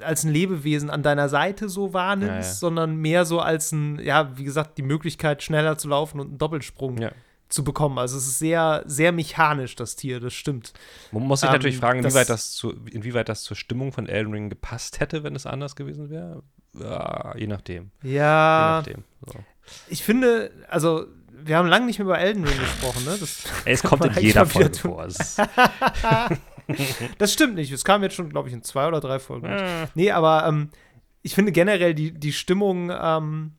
[0.00, 2.42] Als ein Lebewesen an deiner Seite so wahrnimmst, Ja, ja.
[2.54, 6.38] sondern mehr so als ein, ja, wie gesagt, die Möglichkeit, schneller zu laufen und einen
[6.38, 7.10] Doppelsprung ja.
[7.48, 7.98] zu bekommen.
[7.98, 10.72] Also es ist sehr, sehr mechanisch, das Tier, das stimmt.
[11.12, 14.06] Man muss sich Ähm, natürlich fragen, das- inwieweit das, zu, inwieweit das zur Stimmung von
[14.06, 16.42] Elden Ring gepasst hätte, wenn es anders gewesen wäre.
[16.78, 17.90] Ja, je nachdem.
[18.02, 19.04] Je Ja, nachdem.
[19.26, 19.38] So.
[19.88, 21.06] ich finde, also
[21.46, 23.16] wir haben lange nicht mehr über Elden Ring gesprochen, ne?
[23.18, 25.06] Das, es kommt in jeder Folge vor.
[27.18, 27.70] Das stimmt nicht.
[27.72, 29.46] Es kam jetzt schon, glaube ich, in zwei oder drei Folgen.
[29.46, 30.70] äh, Nee, aber ähm,
[31.20, 33.52] ich finde generell die, die Stimmung, ähm,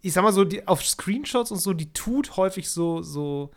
[0.00, 3.52] ich sag mal so, die, auf Screenshots und so, die tut häufig so, so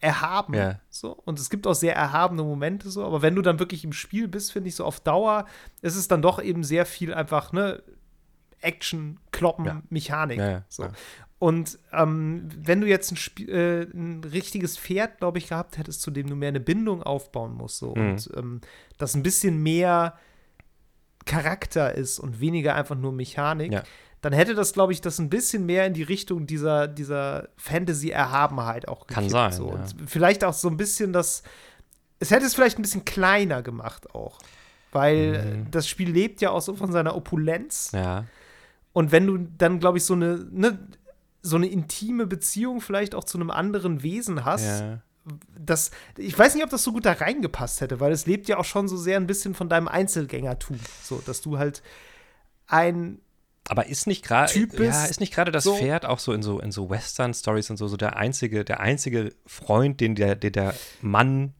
[0.00, 0.54] erhaben.
[0.54, 0.80] Ja.
[0.90, 1.12] So.
[1.12, 4.28] Und es gibt auch sehr erhabene Momente so, aber wenn du dann wirklich im Spiel
[4.28, 5.46] bist, finde ich so auf Dauer,
[5.80, 7.82] ist es dann doch eben sehr viel einfach, ne,
[8.62, 9.82] Action, Kloppen, Ja.
[9.90, 10.38] Mechanik.
[10.38, 10.86] Ja, so.
[11.38, 16.00] Und ähm, wenn du jetzt ein, Spiel, äh, ein richtiges Pferd, glaube ich, gehabt hättest,
[16.02, 18.10] zu dem du mehr eine Bindung aufbauen musst, so, Mhm.
[18.10, 18.60] und ähm,
[18.98, 20.16] das ein bisschen mehr
[21.24, 23.82] Charakter ist und weniger einfach nur Mechanik, Ja.
[24.20, 28.88] dann hätte das, glaube ich, das ein bisschen mehr in die Richtung dieser, dieser Fantasy-Erhabenheit
[28.88, 29.68] auch Kann gekippt, sein, So.
[29.68, 29.74] ja.
[29.74, 31.42] Und vielleicht auch so ein bisschen das,
[32.18, 34.38] es hätte es vielleicht ein bisschen kleiner gemacht auch.
[34.92, 35.70] Weil Mhm.
[35.70, 37.90] das Spiel lebt ja auch so von seiner Opulenz.
[37.92, 38.24] ja.
[38.92, 40.78] Und wenn du dann, glaube ich, so eine, ne,
[41.42, 44.98] so eine intime Beziehung vielleicht auch zu einem anderen Wesen hast, ja.
[45.58, 48.58] das, ich weiß nicht, ob das so gut da reingepasst hätte, weil es lebt ja
[48.58, 50.78] auch schon so sehr ein bisschen von deinem Einzelgängertum.
[51.02, 51.82] So, dass du halt
[52.66, 53.20] ein
[53.68, 55.76] Aber ist nicht gerade Typ ja, ist nicht gerade das so.
[55.76, 58.80] Pferd auch so in so in so Western Stories und so so der einzige der
[58.80, 61.54] einzige Freund, den der der, der Mann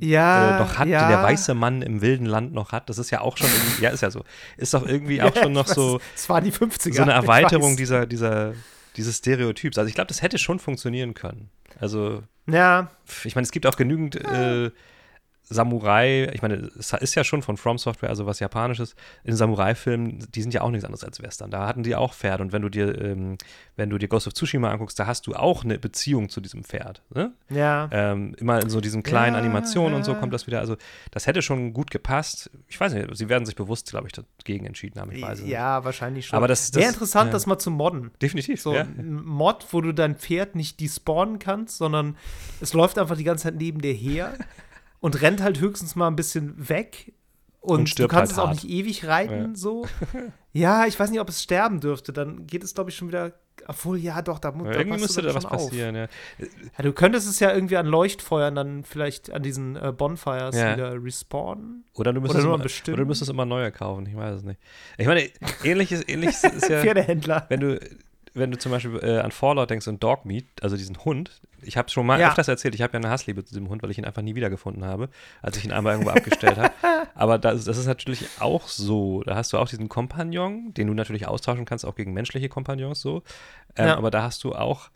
[0.00, 1.00] Ja, äh, noch hat, ja.
[1.02, 2.88] den der weiße Mann im wilden Land noch hat.
[2.90, 4.24] Das ist ja auch schon irgendwie, ja, ist ja so.
[4.56, 6.94] Ist doch irgendwie auch schon noch weiß, so Es war die 50er.
[6.94, 8.54] so eine Erweiterung dieser dieser
[8.96, 9.78] dieses Stereotyps.
[9.78, 11.50] Also ich glaube, das hätte schon funktionieren können.
[11.78, 12.90] Also Ja,
[13.24, 14.70] ich meine, es gibt auch genügend äh,
[15.48, 20.26] Samurai, ich meine, es ist ja schon von From Software, also was Japanisches, in Samurai-Filmen,
[20.34, 21.50] die sind ja auch nichts anderes als Western.
[21.50, 23.38] Da hatten die auch Pferd und wenn du dir, ähm,
[23.76, 26.64] wenn du dir Ghost of Tsushima anguckst, da hast du auch eine Beziehung zu diesem
[26.64, 27.02] Pferd.
[27.14, 27.32] Ne?
[27.48, 27.88] ja.
[27.92, 30.18] Ähm, immer in so diesen kleinen Ja, Animationen und so ja.
[30.18, 30.58] kommt das wieder.
[30.60, 30.76] Also
[31.12, 32.50] das hätte schon gut gepasst.
[32.68, 35.12] Ich weiß nicht, sie werden sich bewusst, glaube ich, dagegen entschieden haben.
[35.12, 35.52] Ich weiß es nicht.
[35.52, 36.36] Ja, wahrscheinlich schon.
[36.36, 37.32] Aber das- Wäre das- interessant, ja.
[37.32, 38.10] das mal zu modden.
[38.20, 38.60] Definitiv.
[38.60, 38.82] So ja.
[38.82, 42.16] ein Mod, wo du dein Pferd nicht despawnen kannst, sondern
[42.60, 44.34] es läuft einfach die ganze Zeit neben dir her
[45.00, 47.12] und rennt halt höchstens mal ein bisschen weg.
[47.60, 48.62] Und, Und du kannst halt es auch hart.
[48.62, 49.54] nicht ewig reiten, Ja.
[49.54, 49.86] so.
[50.52, 52.14] Ja, ich weiß nicht, ob es sterben dürfte.
[52.14, 53.32] Dann geht es, glaube ich, schon wieder.
[53.68, 56.06] Obwohl, ja, doch, da, mu- da Irgendwie müsste da was passieren, ja.
[56.38, 60.72] Ja, du könntest es ja irgendwie an Leuchtfeuern dann vielleicht an diesen äh, Bonfires Ja.
[60.74, 61.84] wieder respawnen.
[61.94, 64.58] Oder du müsstest, nur immer, oder du müsstest immer neue kaufen, ich weiß es nicht.
[64.96, 65.28] Ich meine,
[65.64, 67.44] ähnliches, ähnliches ist ja, Pferdehändler.
[67.50, 67.80] wenn du,
[68.36, 71.88] wenn du zum Beispiel äh, an Fallout denkst und Dogmeat, also diesen Hund, ich habe
[71.90, 72.28] schon mal Ja.
[72.28, 74.34] öfters erzählt, ich habe ja eine Hassliebe zu diesem Hund, weil ich ihn einfach nie
[74.34, 75.08] wiedergefunden habe,
[75.42, 76.72] als ich ihn einmal irgendwo abgestellt habe.
[77.14, 79.22] Aber das, das ist natürlich auch so.
[79.22, 83.00] Da hast du auch diesen Kompagnon, den du natürlich austauschen kannst, auch gegen menschliche Kompagnons
[83.00, 83.22] so.
[83.74, 83.96] Ähm, Ja.
[83.96, 84.90] Aber da hast du auch,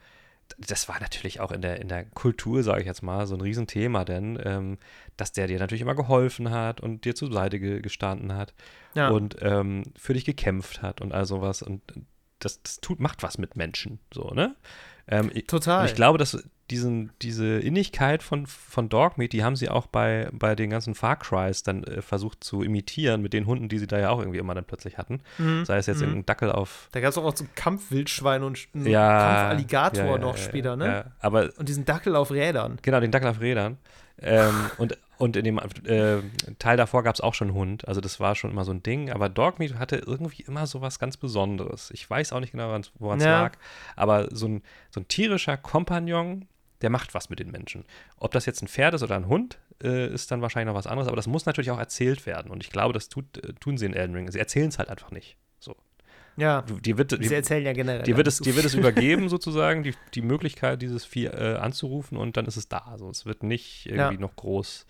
[0.59, 3.41] das war natürlich auch in der, in der Kultur, sage ich jetzt mal, so ein
[3.41, 4.79] Riesenthema, denn ähm,
[5.17, 8.53] dass der dir natürlich immer geholfen hat und dir zur Seite ge gestanden hat
[8.95, 9.09] Ja.
[9.11, 11.63] und ähm, für dich gekämpft hat und all sowas.
[11.63, 11.81] Und
[12.41, 14.55] das, das tut, macht was mit Menschen, so, ne?
[15.09, 15.81] Ähm, ich, Total.
[15.81, 20.29] und ich glaube, dass diesen, diese Innigkeit von, von Dogmeat, die haben sie auch bei,
[20.33, 23.89] bei den ganzen Far Crys dann äh, versucht zu imitieren mit den Hunden, die sie
[23.89, 25.21] da ja auch irgendwie immer dann plötzlich hatten.
[25.39, 25.65] Mhm.
[25.65, 26.05] Sei es jetzt Mhm.
[26.05, 30.11] irgendein Dackel auf Da gab es auch, auch so Kampfwildschwein und einen ja, Kampfalligator ja,
[30.13, 31.11] ja, noch später, ne?
[31.19, 32.79] Aber Und diesen Dackel auf Rädern.
[32.83, 33.79] Genau, den Dackel auf Rädern.
[34.23, 36.19] Ähm, und, und in dem äh,
[36.59, 37.87] Teil davor gab es auch schon einen Hund.
[37.87, 39.11] Also das war schon immer so ein Ding.
[39.11, 41.91] Aber Dogmeat hatte irgendwie immer so was ganz Besonderes.
[41.93, 43.43] Ich weiß auch nicht genau, woran es Ja.
[43.43, 43.59] lag.
[43.97, 46.47] Aber so ein, so ein tierischer Kompagnon,
[46.81, 47.85] der macht was mit den Menschen.
[48.17, 50.87] Ob das jetzt ein Pferd ist oder ein Hund, äh, ist dann wahrscheinlich noch was
[50.87, 51.07] anderes.
[51.09, 52.51] Aber das muss natürlich auch erzählt werden.
[52.51, 54.31] Und ich glaube, das tut, äh, tun sie in Elden Ring.
[54.31, 55.37] Sie erzählen es halt einfach nicht.
[56.41, 56.63] Ja.
[56.63, 58.03] Die wird, Sie die, erzählen ja generell.
[58.03, 62.17] Dir wird, es, so wird es übergeben, sozusagen, die, die Möglichkeit, dieses Vieh äh, anzurufen
[62.17, 62.79] und dann ist es da.
[62.79, 64.21] Also es wird nicht irgendwie Ja.
[64.21, 64.87] noch groß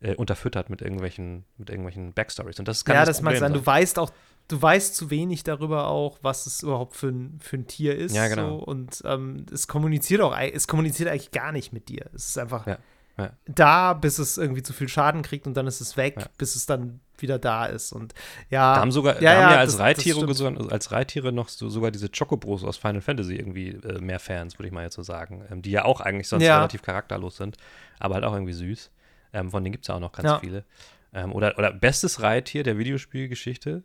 [0.00, 2.58] äh, unterfüttert mit irgendwelchen, mit irgendwelchen Backstories.
[2.58, 3.60] Und das kann Ja, das, das mag Problem sein.
[3.60, 4.10] Du weißt auch,
[4.48, 8.14] du weißt zu wenig darüber auch, was es überhaupt für ein, für ein Tier ist.
[8.14, 8.58] Ja, genau.
[8.58, 8.64] So.
[8.64, 12.10] Und ähm, es kommuniziert auch, es kommuniziert eigentlich gar nicht mit dir.
[12.14, 12.78] Es ist einfach Ja,
[13.18, 13.30] ja.
[13.46, 16.26] da, bis es irgendwie zu viel Schaden kriegt und dann ist es weg, Ja.
[16.38, 17.92] bis es dann wieder da ist.
[17.92, 18.14] Und
[18.50, 20.30] ja, Da haben sogar, ja, da haben ja, als das- das Reittiere, stimmt.
[20.30, 24.58] geso- als Reittiere noch so, sogar diese Chocobros aus Final Fantasy irgendwie äh, mehr Fans,
[24.58, 25.44] würde ich mal jetzt so sagen.
[25.50, 26.56] Ähm, die ja auch eigentlich sonst Ja.
[26.56, 27.56] relativ charakterlos sind,
[27.98, 28.90] aber halt auch irgendwie süß.
[29.32, 30.38] Ähm, von denen gibt es ja auch noch ganz Ja.
[30.38, 30.64] viele.
[31.12, 33.82] Ähm, oder, oder bestes Reittier der Videospielgeschichte,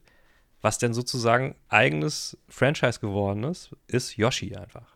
[0.62, 4.96] was denn sozusagen eigenes Franchise geworden ist, ist Yoshi einfach.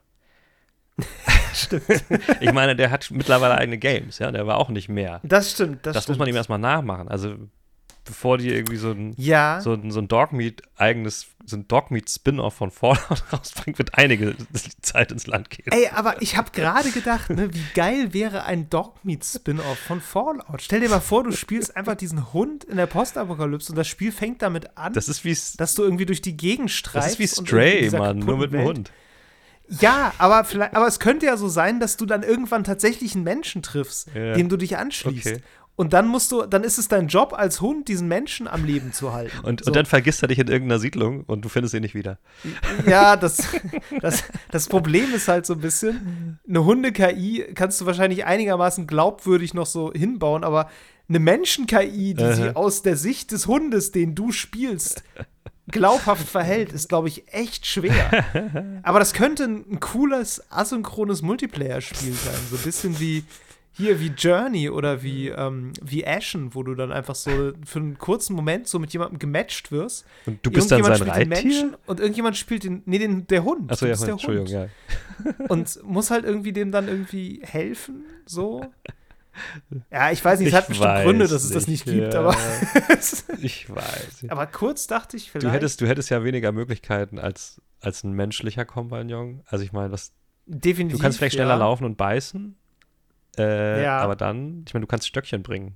[1.54, 1.84] Stimmt.
[2.42, 5.22] Ich meine, der hat mittlerweile eigene Games, ja, der war auch nicht mehr.
[5.24, 6.18] Das stimmt, das, Das, stimmt.
[6.18, 7.08] muss man ihm erstmal nachmachen.
[7.08, 7.36] Also,
[8.06, 12.54] bevor die irgendwie so ein ja, so, ein- so ein Dogmeat eigenes, so ein Dogmeat-Spin-Off
[12.54, 14.36] von Fallout rausbringt, wird einige
[14.82, 15.72] Zeit ins Land gehen.
[15.72, 20.62] Ey, aber ich habe gerade gedacht, ne, wie geil wäre ein Dogmeat-Spin-Off von Fallout.
[20.62, 24.12] Stell dir mal vor, du spielst einfach diesen Hund in der Postapokalypse und das Spiel
[24.12, 27.20] fängt damit an, Das ist wie dass du irgendwie durch die Gegend das streifst.
[27.20, 28.92] ist wie Stray, Mann, nur mit dem Welt- Hund.
[29.80, 33.24] Ja, aber vielleicht, aber es könnte ja so sein, dass du dann irgendwann tatsächlich einen
[33.24, 34.34] Menschen triffst, Ja.
[34.34, 35.26] dem du dich anschließt.
[35.28, 35.42] Okay.
[35.76, 38.94] Und dann musst du, dann ist es dein Job als Hund, diesen Menschen am Leben
[38.94, 39.40] zu halten.
[39.40, 39.70] Und, so.
[39.70, 42.20] und dann vergisst er dich in irgendeiner Siedlung und du findest ihn nicht wieder.
[42.86, 43.48] Ja, das,
[44.02, 49.56] das, das Problem ist halt so ein bisschen, eine Hunde-KI kannst du wahrscheinlich einigermaßen glaubwürdig
[49.56, 50.70] noch so hinbauen, aber
[51.10, 52.34] eine Menschen-KI, die Aha.
[52.34, 55.04] sich aus der Sicht des Hundes, den du spielst,
[55.68, 58.26] glaubhaft verhält, ist, glaube ich, echt schwer.
[58.84, 62.40] Aber das könnte ein cooles, asynchrones Multiplayer-Spiel sein.
[62.50, 63.24] So ein bisschen wie
[63.76, 67.98] hier wie Journey oder wie, ähm, wie Ashen, wo du dann einfach so für einen
[67.98, 70.06] kurzen Moment so mit jemandem gematcht wirst.
[70.26, 71.78] Und du bist dann sein Reittier?
[71.88, 73.72] Und irgendjemand spielt den, nee, den, der Hund.
[73.72, 74.70] Achso, ja, der Entschuldigung, Hund.
[75.20, 75.46] ja.
[75.48, 78.66] Und muss halt irgendwie dem dann irgendwie helfen, so.
[79.92, 82.14] Ja, ich weiß nicht, es Ich hat bestimmt Gründe, dass es das nicht nicht, gibt,
[82.14, 82.20] ja.
[82.20, 82.38] aber,
[83.42, 84.26] Ich weiß.
[84.28, 85.48] aber kurz dachte ich vielleicht.
[85.48, 89.42] Du hättest, du hättest ja weniger Möglichkeiten als, als ein menschlicher Kompagnon.
[89.48, 90.14] Also ich meine, was,
[90.46, 91.00] definitiv.
[91.00, 91.56] du kannst vielleicht schneller ja.
[91.56, 92.56] laufen und beißen,
[93.38, 94.00] äh, Ja.
[94.00, 95.76] aber dann, ich meine, du kannst Stöckchen bringen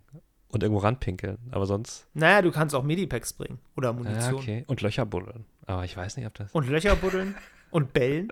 [0.49, 4.35] und irgendwo ranpinkeln, aber sonst, Naja, du kannst auch Medipacks bringen oder ja, Munition.
[4.35, 4.63] okay.
[4.67, 5.45] Und Löcher buddeln.
[5.65, 6.51] Aber ich weiß nicht, ob das.
[6.53, 7.35] und Löcher buddeln
[7.71, 8.29] und bellen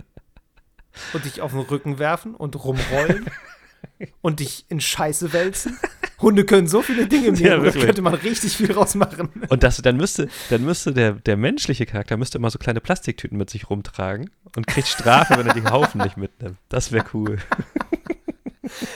[1.14, 3.26] und dich auf den Rücken werfen und rumrollen
[4.22, 5.78] und dich in Scheiße wälzen.
[6.22, 9.30] Hunde können so viele Dinge im Ja, da könnte man richtig viel rausmachen.
[9.50, 13.38] Und das, dann müsste, dann müsste der, der menschliche Charakter müsste immer so kleine Plastiktüten
[13.38, 16.58] mit sich rumtragen und kriegt Strafe, wenn er die Haufen nicht mitnimmt.
[16.70, 17.38] Das wäre cool.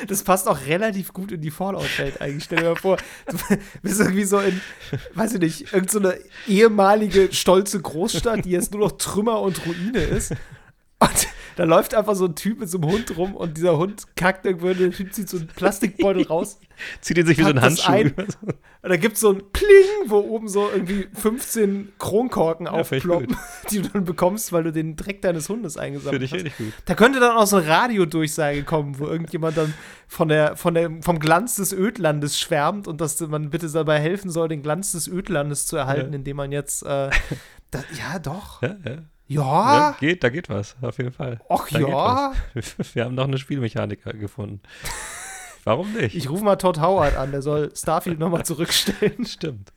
[0.07, 2.45] Das passt auch relativ gut in die Fallout-Welt eigentlich.
[2.45, 2.97] Stell dir mal vor,
[3.27, 3.37] du
[3.81, 4.61] bist irgendwie so in,
[5.13, 10.33] weiß ich nicht, irgendeine ehemalige stolze Großstadt, die jetzt nur noch Trümmer und Ruine ist.
[10.99, 14.03] Und da läuft einfach so ein Typ mit so einem Hund rum und dieser Hund
[14.15, 16.59] kackt irgendwo, und der Typ zieht so einen Plastikbeutel raus.
[17.01, 17.91] Zieht ihn sich wie so ein das Handschuh.
[17.91, 18.13] ein.
[18.81, 19.67] Und da gibt es so ein Pling,
[20.07, 23.35] wo oben so irgendwie 15 Kronkorken Ja, ich aufploppen,
[23.69, 26.37] die du dann bekommst, weil du den Dreck deines Hundes eingesammelt ich hast.
[26.45, 26.71] richtig gut.
[26.85, 29.73] Da könnte dann auch so eine Radiodurchsage kommen, wo irgendjemand dann
[30.07, 34.31] von der, von der, vom Glanz des Ödlandes schwärmt und dass man bitte dabei helfen
[34.31, 36.15] soll, den Glanz des Ödlandes zu erhalten, Ja.
[36.15, 37.09] indem man jetzt, äh,
[37.71, 38.61] da, ja, doch.
[38.61, 38.97] Ja, ja.
[39.29, 41.39] Ja, ja, geht, da geht was, auf jeden Fall.
[41.49, 42.33] ach Da ja.
[42.93, 44.61] Wir haben noch eine Spielmechaniker gefunden.
[45.63, 46.15] Warum nicht?
[46.15, 49.25] Ich rufe mal Todd Howard an, der soll Starfield nochmal zurückstellen.
[49.27, 49.71] Stimmt.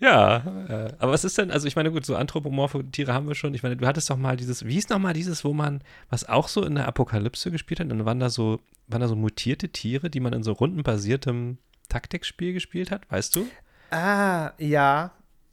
[0.00, 0.38] Ja,
[0.68, 3.54] äh, aber was ist denn, also ich meine, gut, so anthropomorphe Tiere haben wir schon.
[3.54, 6.28] Ich meine, du hattest doch mal dieses, wie hieß noch mal dieses, wo man, was
[6.28, 9.68] auch so in der Apokalypse gespielt hat, dann waren da so, waren da so mutierte
[9.68, 13.46] Tiere, die man in so rundenbasiertem Taktikspiel gespielt hat, weißt du?
[13.90, 15.12] Ah, ja.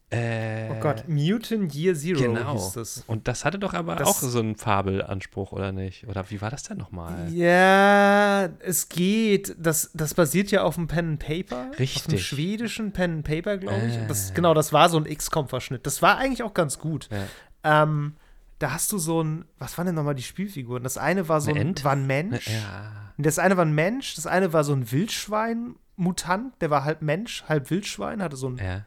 [0.10, 2.54] Äh, Oh Gott, Mutant Year Zero genau.
[2.54, 3.04] hieß das.
[3.08, 6.08] Und das hatte doch aber Das- auch so einen Fabelanspruch, oder nicht?
[6.08, 7.28] Oder wie war das denn nochmal?
[7.34, 9.54] Ja, es geht.
[9.60, 11.58] Das, das basiert ja auf dem Pen and Paper.
[11.72, 12.26] Auf dem Richtig.
[12.26, 13.98] schwedischen Pen and Paper, glaube ich.
[13.98, 14.34] Und das, Äh.
[14.36, 15.86] genau, das war so ein XCOM-Verschnitt.
[15.86, 17.10] Das war eigentlich auch ganz gut.
[17.12, 17.84] Ja.
[17.84, 18.16] Ähm,
[18.60, 20.84] da hast du so ein, was waren denn nochmal die Spielfiguren?
[20.84, 22.48] Das eine war so ein, war ein Mensch.
[22.48, 23.12] Ja.
[23.18, 27.44] Das eine war ein Mensch, das eine war so ein Wildschwein-Mutant, der war halb Mensch,
[27.50, 28.86] halb Wildschwein, hatte so einen Ja.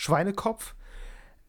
[0.00, 0.74] Schweinekopf.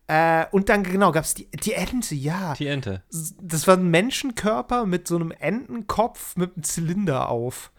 [0.07, 2.53] Äh, und dann, genau, gab es die, die Ente, ja.
[2.55, 3.01] Die Ente.
[3.41, 7.71] Das war ein Menschenkörper mit so einem Entenkopf mit einem Zylinder auf.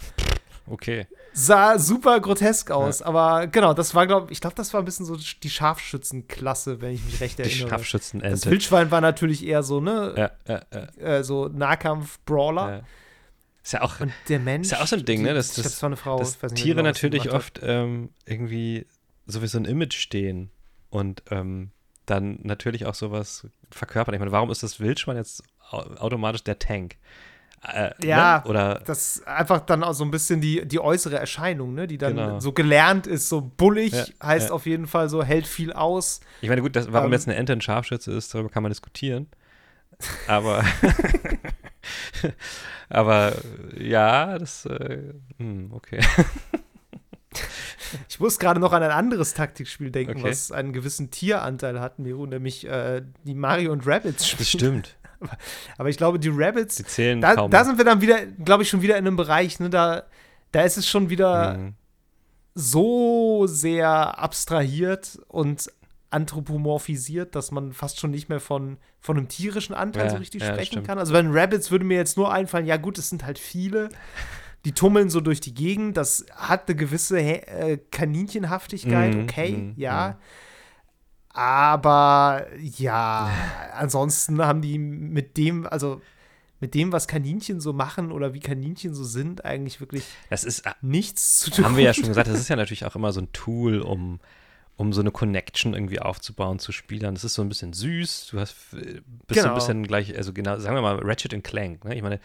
[0.66, 1.06] Okay.
[1.34, 5.04] Sah super grotesk aus, aber genau, das war, glaube ich, glaube, das war ein bisschen
[5.04, 7.64] so die Scharfschützenklasse, wenn ich mich recht Die erinnere.
[7.64, 8.50] Das Scharfschützenente.
[8.50, 11.16] Wildschwein war natürlich eher so, ne, Ja, ja, ja.
[11.18, 12.70] äh, so Nahkampf-Brawler.
[12.78, 12.80] ja.
[13.62, 14.66] Ist ja auch, Und der Mensch.
[14.66, 15.96] Ist ja auch so ein Ding, ne, die- dass ich glaub, das- das war eine
[15.96, 16.18] Frau.
[16.18, 18.86] dass Tiere genau, die natürlich oft ähm, irgendwie
[19.26, 20.50] so wie so ein Image stehen
[20.92, 21.70] und ähm,
[22.06, 24.14] dann natürlich auch sowas verkörpern.
[24.14, 26.96] Ich meine, warum ist das Wildschwein jetzt au automatisch der Tank?
[27.66, 28.50] Äh, Ja, ne?
[28.50, 28.82] Oder.
[28.84, 32.16] Das ist einfach dann auch so ein bisschen die, die äußere Erscheinung, ne, die dann
[32.16, 32.40] Genau.
[32.40, 34.54] so gelernt ist, so bullig, Ja, heißt ja.
[34.54, 36.20] auf jeden Fall so, hält viel aus.
[36.40, 38.70] ich meine, gut, das, warum Ähm, jetzt eine Ente ein Scharfschütze ist, darüber kann man
[38.70, 39.28] diskutieren.
[40.26, 40.64] Aber
[42.88, 43.32] aber
[43.76, 46.00] äh, ja, das äh, hm, okay.
[48.08, 50.30] Ich muss gerade noch an ein anderes Taktikspiel denken, Okay.
[50.30, 54.38] was einen gewissen Tieranteil hat, Miro, nämlich äh, die Mario und Rabbids Spiele.
[54.38, 54.96] Das stimmt.
[55.78, 57.50] Aber ich glaube, die Rabbids, Sie zählen da, kaum.
[57.50, 60.04] da sind wir dann wieder, glaube ich, schon wieder in einem Bereich, ne, da,
[60.52, 61.74] da ist es schon wieder Mhm.
[62.54, 65.70] so sehr abstrahiert und
[66.10, 70.42] anthropomorphisiert, dass man fast schon nicht mehr von, von einem tierischen Anteil Ja, so richtig
[70.42, 70.86] ja, sprechen stimmt.
[70.86, 70.98] kann.
[70.98, 73.88] Also bei den Rabbits würde mir jetzt nur einfallen, ja gut, es sind halt viele,
[74.64, 79.72] die tummeln so durch die Gegend, das hat eine gewisse äh, Kaninchenhaftigkeit, Mhm, okay, mhm,
[79.76, 80.18] ja.
[81.30, 83.30] Aber ja,
[83.74, 86.00] ansonsten haben die mit dem, also
[86.60, 90.62] mit dem, was Kaninchen so machen oder wie Kaninchen so sind, eigentlich wirklich Das ist
[90.80, 91.64] nichts zu tun.
[91.64, 94.20] haben wir ja schon gesagt, das ist ja natürlich auch immer so ein Tool, um,
[94.76, 97.14] um so eine Connection irgendwie aufzubauen zu Spielern.
[97.14, 99.48] Das ist so ein bisschen süß, du hast äh, bist so Genau.
[99.48, 101.96] ein bisschen gleich, also genau, sagen wir mal Ratchet and Clank, ne?
[101.96, 102.20] Ich meine,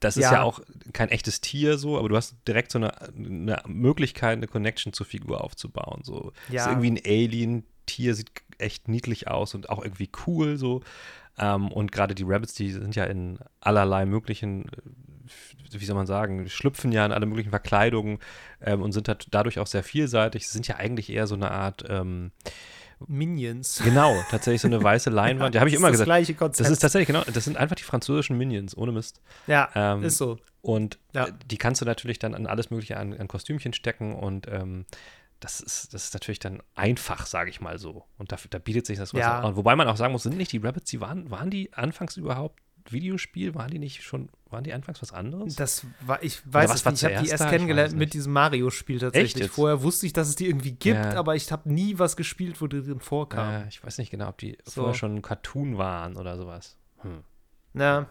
[0.00, 0.32] das ist Ja.
[0.34, 0.42] ja.
[0.42, 0.60] auch
[0.92, 5.06] kein echtes Tier so, aber du hast direkt so eine, eine Möglichkeit, eine Connection zur
[5.06, 6.02] Figur aufzubauen.
[6.04, 6.32] So.
[6.46, 6.64] Das Ja.
[6.64, 10.82] ist irgendwie ein Alien-Tier, sieht echt niedlich aus und auch irgendwie cool so.
[11.38, 14.66] Ähm, und gerade die Rabbits, die sind ja in allerlei möglichen,
[15.70, 18.18] wie soll man sagen, schlüpfen ja in alle möglichen Verkleidungen
[18.60, 20.46] ähm, und sind dadurch auch sehr vielseitig.
[20.46, 22.32] Sie sind ja eigentlich eher so eine Art, ähm,
[23.06, 23.80] Minions.
[23.84, 25.54] genau, tatsächlich so eine weiße Leinwand.
[25.54, 26.08] Ja, habe ich Das immer ist gesagt.
[26.08, 26.66] Das gleiche Konzept.
[26.66, 29.20] Das ist tatsächlich genau, das sind einfach die französischen Minions, ohne Mist.
[29.46, 30.38] ja, ähm, ist so.
[30.62, 31.26] Und Ja.
[31.28, 34.84] äh, die kannst du natürlich dann an alles Mögliche an, an Kostümchen stecken und ähm,
[35.40, 38.04] das ist, das ist natürlich dann einfach, sage ich mal so.
[38.18, 39.38] Und da, da bietet sich das was Ja.
[39.40, 39.54] an.
[39.56, 42.60] Wobei man auch sagen muss, sind nicht die Rabbits, die waren, waren die anfangs überhaupt
[42.90, 43.54] Videospiel?
[43.54, 45.56] Waren die nicht schon, waren die anfangs was anderes?
[45.56, 47.02] Das war, ich weiß was nicht.
[47.02, 47.50] Ich habe die erst da?
[47.50, 49.50] Kennengelernt mit diesem Mario-Spiel tatsächlich.
[49.50, 51.14] Vorher wusste ich, dass es die irgendwie gibt, Ja.
[51.14, 53.62] aber ich habe nie was gespielt, wo die drin vorkam.
[53.64, 54.82] äh, ich weiß nicht genau, ob die So.
[54.82, 56.76] vorher schon ein Cartoon waren oder sowas.
[57.02, 57.22] Hm.
[57.74, 58.06] Ja.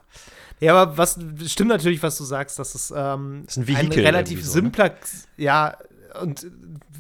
[0.60, 4.06] ja, aber was stimmt natürlich, was du sagst, dass es ähm, Das ist ein Vehikel
[4.06, 4.64] relativ irgendwie so, ne?
[4.64, 4.96] simpler,
[5.36, 5.78] ja,
[6.22, 6.48] und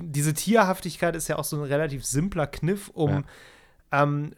[0.01, 3.23] diese Tierhaftigkeit ist ja auch so ein relativ simpler Kniff, um
[3.91, 4.33] ähm,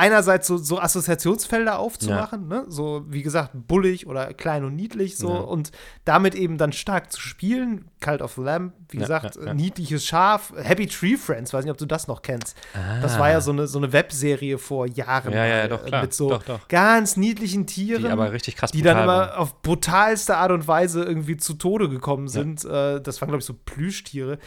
[0.00, 2.64] einerseits so, so Assoziationsfelder aufzumachen, ne?
[2.68, 5.40] so wie gesagt, bullig oder klein und niedlich, so Ja.
[5.40, 5.70] und
[6.04, 7.84] damit eben dann stark zu spielen.
[8.00, 9.54] Cult of the Lamb, wie Ja, gesagt, ja, ja.
[9.54, 12.56] niedliches Schaf, Happy Tree Friends, weiß nicht, ob du das noch kennst.
[13.02, 15.32] Das war ja so eine, so eine Webserie vor Jahren.
[15.34, 15.36] Ah.
[15.36, 16.02] Ja, ja, doch, klar.
[16.02, 16.66] Mit so Doch, doch.
[16.68, 18.02] ganz niedlichen Tieren.
[18.04, 21.88] Die aber richtig krass die dann immer auf brutalste Art und Weise irgendwie zu Tode
[21.90, 22.64] gekommen sind.
[22.64, 24.38] Äh, das waren, glaube ich, so Plüschtiere.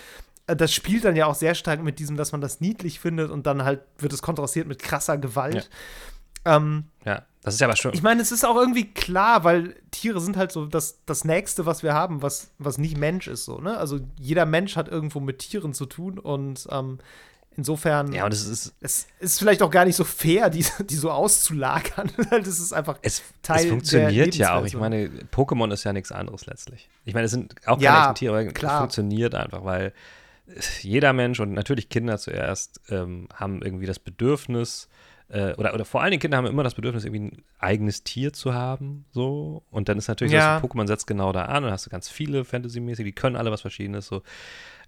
[0.47, 3.31] Äh, Das spielt dann ja auch sehr stark mit diesem, dass man das niedlich findet
[3.31, 5.69] und dann halt wird es kontrastiert mit krasser Gewalt.
[6.45, 7.93] Ähm, Ja, das ist ja aber schon.
[7.93, 11.65] ich meine, es ist auch irgendwie klar, weil Tiere sind halt so das, das Nächste,
[11.65, 13.45] was wir haben, was, was nicht Mensch ist.
[13.45, 13.77] So, ne?
[13.77, 16.99] Also jeder Mensch hat irgendwo mit Tieren zu tun und ähm,
[17.55, 20.95] insofern ja, und es ist, es ist vielleicht auch gar nicht so fair, die, die
[20.95, 22.11] so auszulagern.
[22.29, 24.65] das ist einfach es, Teil es funktioniert ja auch.
[24.65, 26.89] Ich meine, Pokémon ist ja nichts anderes letztlich.
[27.05, 28.73] Ich meine, es sind auch keine Ja, echten Tiere, aber klar.
[28.73, 29.93] es funktioniert einfach, weil
[30.81, 34.89] jeder Mensch und natürlich Kinder zuerst ähm, haben irgendwie das Bedürfnis,
[35.29, 38.33] äh, oder, oder vor allen Dingen Kinder haben immer das Bedürfnis, irgendwie ein eigenes Tier
[38.33, 39.63] zu haben, so.
[39.71, 40.59] Und dann ist natürlich Ja.
[40.61, 43.51] so, Pokémon setzt genau da an und hast du ganz viele Fantasy-mäßig, die können alle
[43.51, 44.21] was Verschiedenes, so.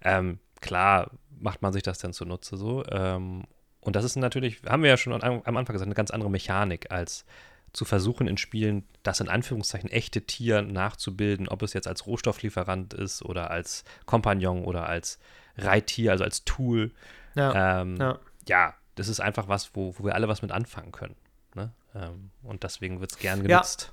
[0.02, 2.84] Ähm, klar macht man sich das dann zunutze, so.
[2.90, 3.44] Ähm,
[3.80, 6.30] und das ist natürlich, haben wir ja schon am am Anfang gesagt, eine ganz andere
[6.30, 7.24] Mechanik als
[7.72, 12.94] zu versuchen in Spielen das in Anführungszeichen echte Tier nachzubilden, ob es jetzt als Rohstofflieferant
[12.94, 15.18] ist oder als Kompagnon oder als
[15.58, 16.92] Reittier, also als Tool.
[17.34, 18.18] Ja, Ähm, ja.
[18.48, 21.16] ja, das ist einfach was, wo, wo wir alle was mit anfangen können.
[21.54, 21.72] Ne?
[21.94, 23.46] Ähm, und deswegen wird es gern Ja.
[23.46, 23.92] genutzt.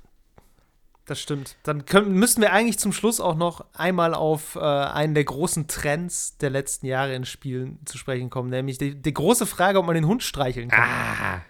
[1.06, 1.56] Das stimmt.
[1.64, 5.66] Dann können, müssten wir eigentlich zum Schluss auch noch einmal auf äh, einen der großen
[5.68, 9.84] Trends der letzten Jahre in Spielen zu sprechen kommen, nämlich die, die große Frage, ob
[9.84, 10.88] man den Hund streicheln kann.
[10.88, 11.42] Ah,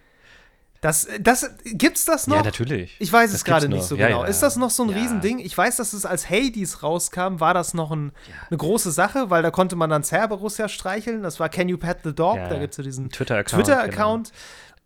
[0.84, 2.36] Das, das, gibt's das noch?
[2.36, 2.94] ja, natürlich.
[2.98, 4.24] Ich weiß Das es gerade nicht so Ja, genau.
[4.24, 4.28] ja.
[4.28, 4.98] Ist das noch so ein Ja.
[4.98, 5.38] Riesending?
[5.38, 8.12] Ich weiß, dass es als Hades rauskam, war das noch ein,
[8.50, 11.22] eine große Sache, weil da konnte man dann Cerberus ja streicheln.
[11.22, 12.36] Das war Can You Pet the Dog?
[12.36, 14.32] Da gibt es ja diesen Twitter-Account, Twitter-Account.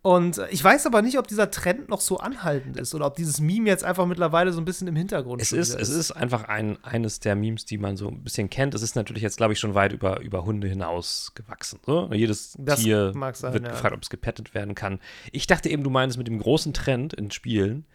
[0.01, 3.15] Und äh, ich weiß aber nicht, ob dieser Trend noch so anhaltend ist oder ob
[3.15, 6.45] dieses Meme jetzt einfach mittlerweile so ein bisschen im Hintergrund Es ist, es ist einfach
[6.45, 8.73] ein, eines der Memes, die man so ein bisschen kennt.
[8.73, 11.79] Es ist natürlich jetzt, glaube ich, schon weit über, über Hunde hinaus gewachsen.
[11.85, 12.09] So?
[12.13, 13.71] Jedes Das Tier sein, wird ja.
[13.71, 14.99] gefragt, ob es gepettet werden kann.
[15.33, 17.85] Ich dachte eben, du meinst mit dem großen Trend in Spielen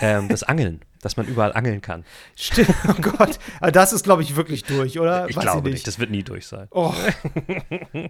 [0.00, 2.04] ähm, das Angeln, dass man überall angeln kann.
[2.36, 3.38] Stimmt, oh Gott.
[3.60, 5.28] Aber das ist, glaube ich, wirklich durch, oder?
[5.28, 5.86] Ich Weiß glaube nicht.
[5.86, 6.68] das wird nie durch sein.
[6.70, 6.94] Oh.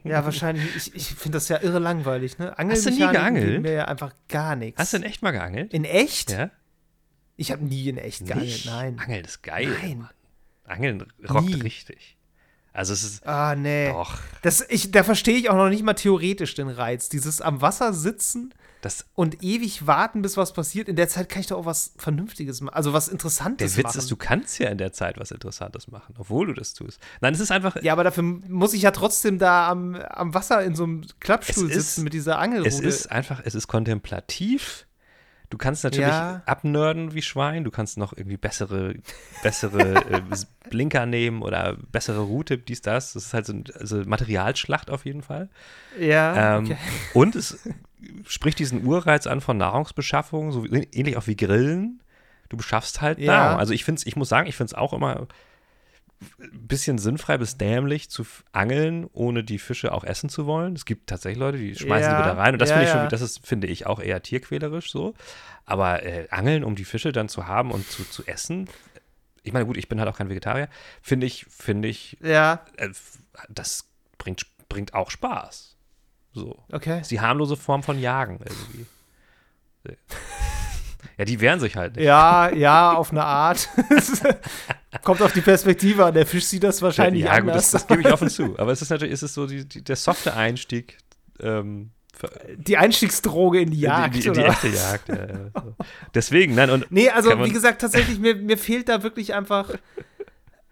[0.05, 0.65] ja, wahrscheinlich.
[0.77, 2.55] Ich, ich finde das ja irre langweilig, ne?
[2.57, 3.63] Hast du nie geangelt?
[3.63, 4.79] mir ja einfach gar nichts.
[4.81, 5.73] Hast du denn echt mal geangelt?
[5.75, 6.31] In echt?
[6.31, 6.51] Ja?
[7.37, 8.67] Ich habe nie in echt geangelt, Nicht?
[8.67, 8.99] nein.
[8.99, 9.75] Angeln ist geil.
[9.83, 9.99] Nein.
[9.99, 10.11] Mann.
[10.67, 11.55] Angeln rockt Nie.
[11.61, 12.17] richtig.
[12.73, 13.89] Also es ist Ah, nee.
[13.91, 14.19] doch.
[14.43, 17.09] Das, ich, da verstehe ich auch noch nicht mal theoretisch den Reiz.
[17.09, 18.53] Dieses am Wasser sitzen
[18.85, 20.89] Das, und ewig warten, bis was passiert.
[20.91, 22.75] In der Zeit kann ich doch auch was Vernünftiges machen.
[22.75, 23.99] Also was Interessantes der Witz machen.
[23.99, 27.01] ist, du kannst ja in der Zeit was Interessantes machen, obwohl du das tust.
[27.23, 30.63] Nein, es ist einfach, ja, aber dafür muss ich ja trotzdem da am, am Wasser
[30.63, 32.69] in so einem Klappstuhl ist- sitzen mit dieser Angelrute.
[32.69, 34.87] es ist einfach, es ist kontemplativ.
[35.51, 36.43] Du kannst natürlich Ja.
[36.47, 38.95] abnörden wie Schwein, du kannst noch irgendwie bessere,
[39.43, 40.23] bessere äh,
[40.69, 43.13] Blinker nehmen oder bessere Route, dies, das.
[43.13, 45.49] Das ist halt so eine also Materialschlacht auf jeden Fall.
[46.01, 46.77] ja, Ähm, okay.
[47.13, 47.59] Und es
[48.27, 52.01] spricht diesen Urreiz an von Nahrungsbeschaffung, so ähnlich auch wie Grillen.
[52.49, 53.37] Du beschaffst halt Ja.
[53.37, 53.59] Nahrung.
[53.59, 55.27] Also ich finde ich muss sagen, ich finde es auch immer
[56.41, 60.75] ein bisschen sinnfrei bis dämlich zu angeln, ohne die Fische auch essen zu wollen.
[60.75, 62.55] Es gibt tatsächlich Leute, die schmeißen Ja, sie wieder rein.
[62.55, 65.15] Und das ja, finde ich schon, das ist, finde ich, auch eher tierquälerisch so.
[65.67, 68.69] Aber äh, angeln, um die Fische dann zu haben und zu, zu essen,
[69.43, 70.69] ich meine, gut, ich bin halt auch kein Vegetarier,
[71.03, 72.89] finde ich, finde ich, Ja, äh,
[73.51, 73.87] das
[74.17, 75.74] bringt, bringt auch Spaß.
[76.35, 76.59] So.
[76.73, 77.01] okay.
[77.01, 78.87] ist die harmlose Form von Jagen irgendwie.
[81.17, 82.05] Ja, die wehren sich halt nicht.
[82.05, 83.69] Ja, ja, auf eine Art.
[85.05, 86.15] Kommt auf die Perspektive an.
[86.15, 87.71] Der Fisch sieht das wahrscheinlich ja, gut, anders.
[87.71, 88.59] das, das gebe ich offen zu.
[88.59, 90.99] Aber es ist natürlich, es ist so die, die, der softe Einstieg
[91.41, 91.91] ähm,
[92.57, 94.49] die Einstiegsdroge in die Jagd, in die, in die oder?
[94.49, 95.09] echte Jagd.
[95.09, 95.51] Ja, ja.
[96.15, 99.71] Deswegen, nein, und Nee, also wie gesagt, tatsächlich, mir, mir fehlt da wirklich einfach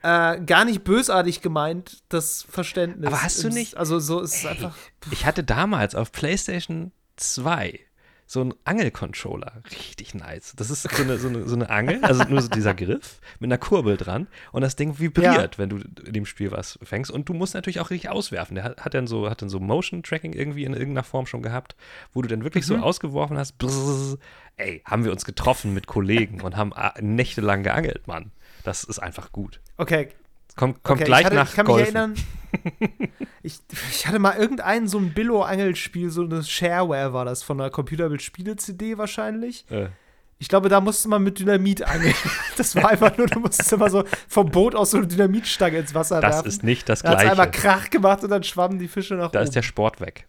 [0.03, 3.07] äh, gar nicht bösartig gemeint das Verständnis.
[3.07, 4.77] Aber hast du nicht- Also so ist es einfach.
[5.11, 7.79] ich hatte damals auf PlayStation 2
[8.27, 9.63] so einen Angelcontroller.
[9.71, 10.55] Richtig nice.
[10.57, 13.49] Das ist so eine, so eine, so eine Angel, also nur so dieser Griff mit
[13.49, 15.77] einer Kurbel dran und das Ding vibriert, wenn du
[16.07, 17.11] in dem Spiel was fängst.
[17.11, 18.55] Und du musst natürlich auch richtig auswerfen.
[18.55, 21.77] Der hat, hat dann so, hat dann so Motion-Tracking irgendwie in irgendeiner Form schon gehabt,
[22.15, 23.59] wo du dann wirklich so ausgeworfen hast.
[23.59, 24.17] Brrr,
[24.57, 28.33] ey, haben wir uns getroffen mit Kollegen und haben äh, nächtelang geangelt, Mann.
[28.63, 29.61] Das ist einfach gut.
[29.77, 30.09] Okay,
[30.55, 31.07] Kommt, kommt okay.
[31.07, 31.85] gleich ich, hatte, nach ich kann Golfen.
[31.87, 32.15] mich erinnern.
[33.43, 33.59] ich,
[33.91, 38.99] ich hatte mal irgendein so ein Billo-Angelspiel, so eine Shareware war das, von einer Computerbild-Spiele-CD
[38.99, 39.65] wahrscheinlich.
[39.71, 39.89] Äh,
[40.39, 42.15] Ich glaube, da musste man mit Dynamit angeln.
[42.59, 45.95] Das war einfach nur, du musstest immer so vom Boot aus so eine Dynamitstange ins
[45.95, 46.49] Wasser das werfen.
[46.49, 47.51] ist nicht das da hat einmal Gleiche.
[47.53, 49.45] Krach gemacht und dann schwammen die Fische nach Da oben.
[49.49, 50.27] ist der Sport weg.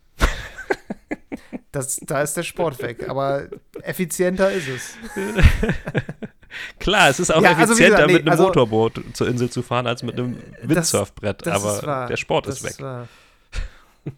[1.72, 3.48] Das, da ist der Sport weg, aber
[3.82, 4.94] effizienter ist es.
[6.80, 9.50] Klar, es ist auch Ja, also effizienter, gesagt, nee, mit einem also- Motorboot zur Insel
[9.50, 11.46] zu fahren, als mit einem Windsurfbrett.
[11.46, 12.08] Das aber ist wahr.
[12.08, 12.80] der Sport das ist weg.
[12.82, 13.08] wahr.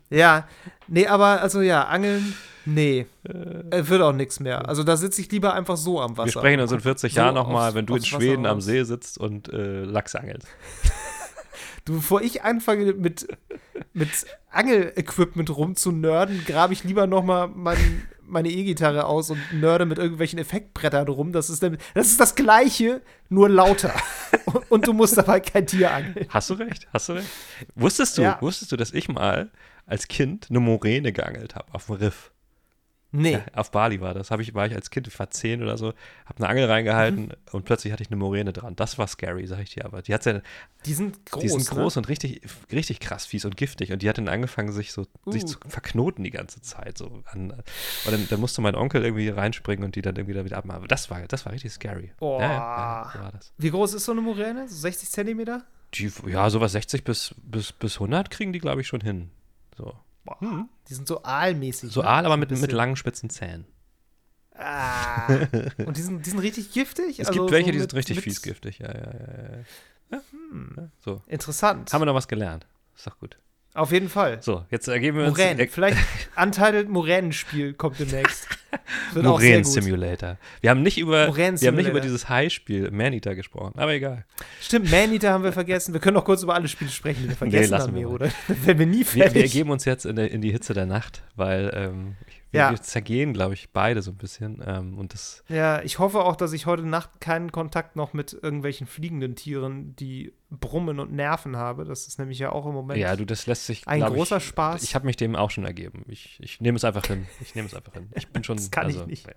[0.09, 0.47] Ja,
[0.88, 2.36] nee, aber also ja, Angeln,
[2.66, 3.05] nee.
[3.24, 4.68] Äh, wird auch nichts mehr.
[4.68, 6.26] Also da sitze ich lieber einfach so am Wasser.
[6.28, 8.61] Wir sprechen uns in 40 So Jahren nochmal, wenn du in Schweden am.
[8.61, 10.47] See sitzt und äh, Lachs angelst.
[11.86, 13.28] Du, bevor ich anfange mit,
[13.93, 14.10] mit
[14.51, 20.39] Angel-Equipment rumzunörden, grabe ich lieber noch mal mein, meine E-Gitarre aus und nörde mit irgendwelchen
[20.39, 21.32] Effektbrettern rum.
[21.32, 23.93] Das ist, nämlich- das ist das Gleiche, nur lauter.
[24.45, 26.26] und, und du musst dabei kein Tier angeln.
[26.30, 27.28] Hast du recht, hast du recht.
[27.76, 28.38] Wusstest du, Ja.
[28.41, 29.51] wusstest du, dass ich mal
[29.86, 32.32] als Kind eine Moräne geangelt habe auf dem Riff?
[33.18, 33.32] Nee.
[33.34, 34.32] Ja, auf Bali war das.
[34.32, 35.93] Hab ich, war ich als Kind, ich war zehn oder so,
[36.26, 37.32] habe eine Angel reingehalten Mhm.
[37.51, 38.76] und plötzlich hatte ich eine Moräne dran.
[38.76, 40.01] Das war scary, sag ich dir aber.
[40.01, 40.41] Die, hat's ja,
[40.86, 41.41] Die sind groß.
[41.41, 41.82] die sind ne?
[41.82, 42.41] groß und richtig,
[42.72, 43.91] richtig krass fies und giftig.
[43.91, 45.47] Und die hat dann angefangen, sich so sich Uh.
[45.47, 46.97] zu verknoten die ganze Zeit.
[46.97, 47.63] So an, und
[48.11, 50.80] dann, dann musste mein Onkel irgendwie reinspringen und die dann irgendwie da wieder abmachen.
[50.80, 52.11] Aber das war, das war richtig scary.
[52.20, 52.41] Boah.
[52.41, 53.32] Ja, ja.
[53.57, 54.68] Wie groß ist so eine Moräne?
[54.68, 55.63] So 60 Zentimeter?
[55.93, 59.30] Die, ja, sowas 60 bis, bis, bis 100 kriegen die, glaube ich, schon hin.
[59.78, 59.93] So,
[60.26, 60.68] Boah.
[60.90, 61.92] Die sind so aalmäßig.
[61.92, 62.08] so ne?
[62.08, 63.66] Aal, aber mit, mit langen, spitzen Zähnen.
[64.58, 65.28] Ah.
[65.86, 67.20] Und die sind, die sind richtig giftig?
[67.20, 68.80] Es Also gibt welche, so die sind richtig mit- fies giftig.
[68.80, 69.58] Ja, ja, ja, ja.
[70.12, 70.22] ja.
[70.78, 71.22] ja so.
[71.28, 71.92] Interessant.
[71.94, 72.66] Haben wir noch was gelernt.
[72.96, 73.38] Ist doch gut.
[73.76, 74.42] Auf jeden Fall.
[74.42, 75.38] So, jetzt ergeben wir uns.
[75.38, 75.60] Moränen.
[75.60, 75.98] äh, Vielleicht
[76.42, 78.48] Untitled Moränenspiel kommt demnächst.
[79.14, 79.66] Moränen.
[79.66, 80.38] Simulator.
[80.62, 84.26] Wir haben nicht über, wir haben nicht über dieses High-Spiel Maneater gesprochen, aber egal.
[84.62, 85.94] Stimmt, Maneater haben wir vergessen.
[85.94, 88.10] Wir können noch kurz über alle Spiele sprechen, die wir vergessen lassen haben, wir hier,
[88.10, 88.30] oder?
[88.48, 89.36] Werden wir nie Wir, fertig.
[89.36, 92.16] wir ergeben uns jetzt in, der, in die Hitze der Nacht, weil ähm,
[92.56, 92.72] wir, Ja.
[92.72, 94.64] wir zergehen, glaube ich, beide so ein bisschen.
[94.66, 98.34] Ähm, und das, ja, ich hoffe auch, dass ich heute Nacht keinen Kontakt noch mit
[98.34, 101.86] irgendwelchen fliegenden Tieren, die brummen und nerven habe.
[101.86, 103.88] Das ist nämlich ja auch im Moment ja, du, das lässt sich.
[103.88, 104.84] ein großer ich, Spaß.
[104.84, 106.06] Ich habe mich dem auch schon ergeben.
[106.08, 107.28] Ich, ich nehme es einfach hin.
[107.41, 108.10] Ich nehme es einfach hin.
[108.16, 108.58] Ich bin schon.
[108.58, 109.28] Das kann ich also, nicht.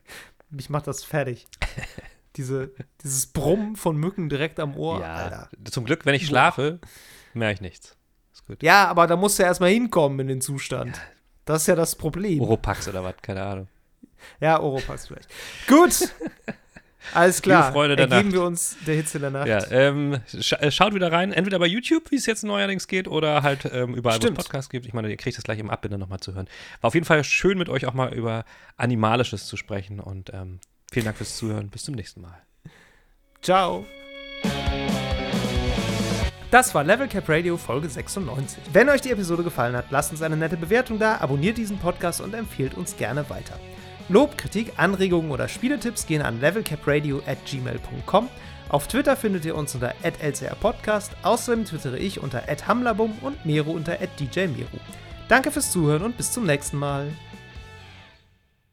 [0.50, 1.46] Mich macht das fertig.
[2.36, 5.00] Diese, dieses Brummen von Mücken direkt am Ohr.
[5.00, 5.50] Ja, Alter.
[5.64, 6.78] zum Glück, wenn ich schlafe,
[7.34, 7.96] merke ich nichts.
[8.62, 11.00] Ja, aber da musst du ja erstmal hinkommen in den Zustand.
[11.48, 12.42] Das ist ja das Problem.
[12.42, 13.68] Oropax oder was, keine Ahnung.
[14.38, 15.28] Ja, Oropax vielleicht.
[15.66, 16.12] Gut.
[17.14, 17.62] Alles klar.
[17.62, 18.34] Liebe Freunde der Ergeben Nacht.
[18.34, 19.46] wir uns der Hitze der Nacht.
[19.46, 23.08] Ja, ähm, sch äh, schaut wieder rein, entweder bei YouTube, wie es jetzt neuerdings geht,
[23.08, 24.34] oder halt ähm, überall, wo es.
[24.34, 24.84] Podcasts gibt.
[24.84, 26.48] Ich meine, ihr kriegt das gleich im Abbinder nochmal zu hören.
[26.82, 28.44] War auf jeden Fall schön, mit euch auch mal über
[28.76, 30.60] Animalisches zu sprechen und ähm,
[30.92, 31.70] vielen Dank fürs Zuhören.
[31.70, 32.42] Bis zum nächsten Mal.
[33.40, 33.86] Ciao.
[36.50, 38.58] Das war Level Cap Radio Folge 96.
[38.72, 42.22] Wenn euch die Episode gefallen hat, lasst uns eine nette Bewertung da, abonniert diesen Podcast
[42.22, 43.60] und empfehlt uns gerne weiter.
[44.08, 48.30] Lob, Kritik, Anregungen oder Spieletipps gehen an levelcapradio at gmail.com.
[48.70, 51.12] Auf Twitter findet ihr uns unter @lcrpodcast.
[51.22, 54.78] Außerdem twittere ich unter @hamlabum und Mero unter @djmeru.
[55.28, 57.08] Danke fürs Zuhören und bis zum nächsten Mal.